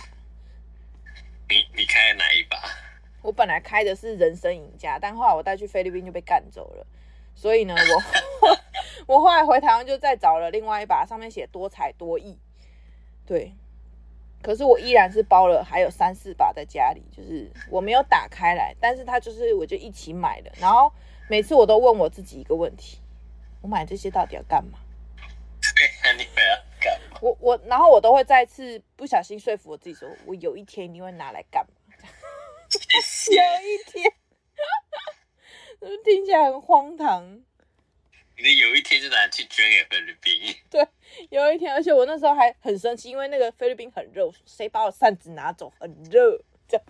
[1.48, 2.58] 你你开的哪一把？
[3.22, 6.86] 我本来开的是人生赢家，但后来我带去菲律宾就被干走了。
[7.34, 8.52] 所以呢，我
[9.14, 12.38] 我后来回台湾就再找了另外一把，上面写多才多艺。
[13.26, 13.54] 对，
[14.42, 20.50] 可是我依然是包了还有三四把在家里，就是我没有打开来，但是它就是我就一起买的。
[20.58, 20.92] 然后
[21.28, 22.98] 每次我都问我自己一个问题：
[23.62, 24.78] 我买这些到底要干嘛？
[25.76, 27.18] 对， 你们要干嘛？
[27.22, 31.72] 我我然后我都会再次不小心说服我自己说，说我有一天一定会拿来干嘛？
[33.30, 34.12] 有一天。
[36.04, 37.42] 听起来很荒唐。
[38.36, 40.56] 你的有一天就拿去捐给菲律宾。
[40.70, 40.86] 对，
[41.30, 45.72] 有一天，而且我那时候还很生气，因为那个菲律宾很热，谁把我扇子拿走？
[45.78, 46.86] 很热，这样。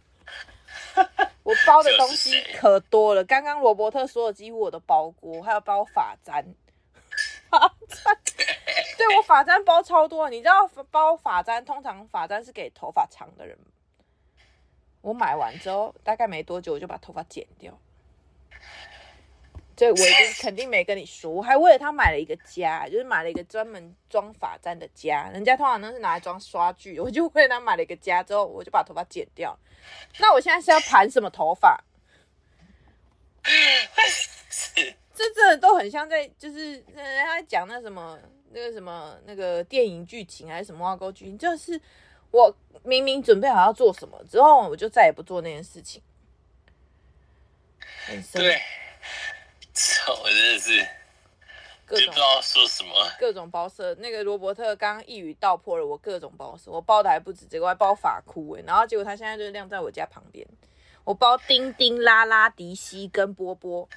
[1.43, 6.45] 我包的东西可多了，刚刚罗伯特说的几乎我都包过，还有包发簪。
[7.51, 7.59] 发
[7.89, 8.17] 簪，
[8.97, 10.31] 对，我发簪包超多。
[10.31, 13.59] 你知道包发簪，通常发簪是给头发长的人。
[15.01, 17.79] 我买完之后，大概没多久，我就把头发剪掉。
[19.77, 25.31] 所以我已经肯定没跟你说，我还为了他买了一个夹，就是买了一个专门装发簪的夹。
[25.33, 29.59] 人家通常都是拿来装刷具，我就为了他买了一个夹，之后我就把头发剪掉。
[30.19, 31.83] 那我现在是要盘什么头发？
[35.15, 38.19] 这真的都很像在，就是人家讲那什么
[38.51, 41.81] 那个什么那个电影剧情还是什么挖沟剧情，就是
[42.31, 46.03] 我明明准备好要做什么，之后我就再也不做那件事情。
[48.33, 48.61] 对。
[50.23, 50.87] 我真的是
[51.87, 53.95] 各种不知道说什么，各种包色。
[53.95, 60.47] 那个罗伯特刚刚一语道破了我各种包色，我包的还不止这个，我还包发箍哎，然后结果他现在就晾在我家旁边。
[61.05, 63.89] 我包丁丁、拉拉、迪西跟波波。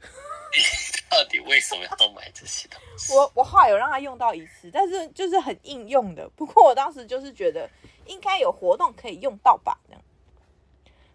[1.06, 3.14] 你 到底为什么要买这些东西？
[3.14, 6.28] 我我后来有让他用到一次，但是就是很应用的。
[6.30, 7.68] 不过我当时就是觉得
[8.06, 10.02] 应该有活动可以用到吧，这样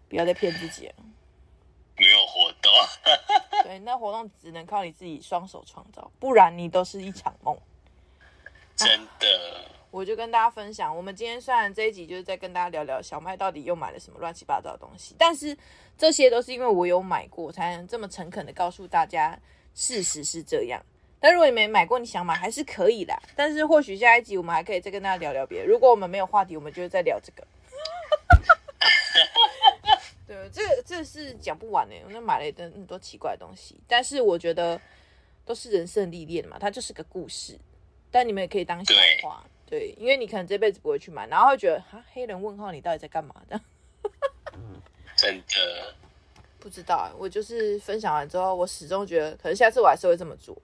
[0.08, 0.94] 不要再骗自己了。
[1.96, 2.72] 没有活动，
[3.64, 7.56] 对，那活动只能靠你自己双手创造，不然你都是一场梦。
[8.74, 15.56] 真的，啊，我就跟大家分享，我们今天虽然这一集就是在跟大家聊聊小麦到底又买了什么乱七八糟的东西，但是
[15.98, 19.38] 这些都是因为我有买过，才能这么诚恳的告诉大家
[19.74, 20.84] 事实是这样。
[21.20, 23.16] 但如果你没买过，你想买还是可以啦。
[23.36, 25.66] 但是或许下一集我们还可以再跟大家聊聊别的。
[25.66, 27.46] 如果我们没有话题，我们就会再聊这个。
[30.26, 31.94] 对，这个这个是讲不完的。
[32.04, 34.80] 我那买了一堆很多奇怪的东西，但是我觉得
[35.44, 37.58] 都是人生历练嘛，它就是个故事。
[38.10, 43.60] 但你们也可以当笑话，对，对，因为你可能这辈子不会去买，然后会觉得哈，黑人问号，你到底在干嘛的？
[45.16, 45.94] 真的
[46.62, 47.12] 不知道。
[47.18, 50.56] 我就是分享完之后，我始终觉得，可能下次我还是会这么做，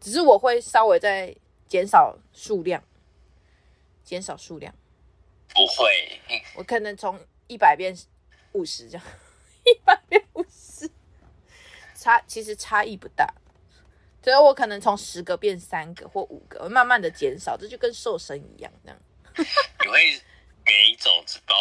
[0.00, 1.34] 只是我会稍微再
[1.68, 2.82] 减少数量，
[4.02, 4.74] 减少数量。
[5.54, 7.96] 不会，我可能从一百遍。
[8.54, 9.04] 五十这样，
[9.66, 10.88] 一百变五十，
[11.92, 13.26] 差其实差异不大，
[14.22, 18.98] 所以我可能从十个变三个或五个，慢慢的减少，这就跟瘦身一样，这样。
[19.82, 20.22] 你会
[20.64, 21.54] 每一种只包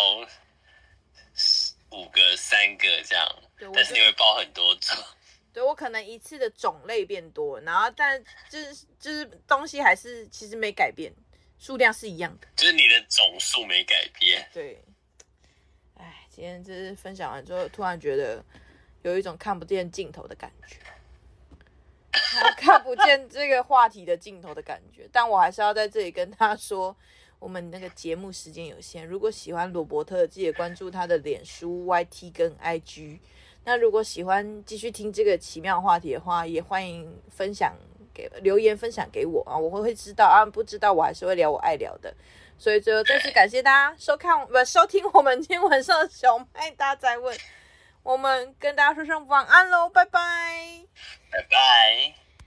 [1.93, 3.27] 五个、三个这样，
[3.73, 4.97] 但是你会包很多种。
[5.53, 11.13] 对，我可能一次的种类变多，然后但就是就是东西还是其实没改变，
[11.59, 14.49] 数量是一样的，就是你的总数没改变。
[14.51, 14.83] 对。
[15.95, 18.43] 哎今天就是分享完之后，突然觉得
[19.03, 20.77] 有一种看不见尽头的感觉，
[22.57, 25.07] 看不见这个话题的尽头的感觉。
[25.11, 26.97] 但我还是要在这里跟他说，
[27.43, 33.19] 我们那个节目时间有限，如果喜欢罗伯特，记得关注他的脸书、YT 跟 IG。
[33.65, 37.75] 那如果喜欢继续听这个奇妙话题的话，也欢迎分享
[38.13, 42.15] 给留言分享给我啊，我会会知道啊，不知道我还是会聊我爱聊的。
[42.57, 47.37] 所以最后再次感谢大家收看不收听我们今天晚上的小麦大哉问，
[48.03, 50.87] 我们跟大家说声晚安喽，拜拜，
[51.29, 52.22] 拜拜。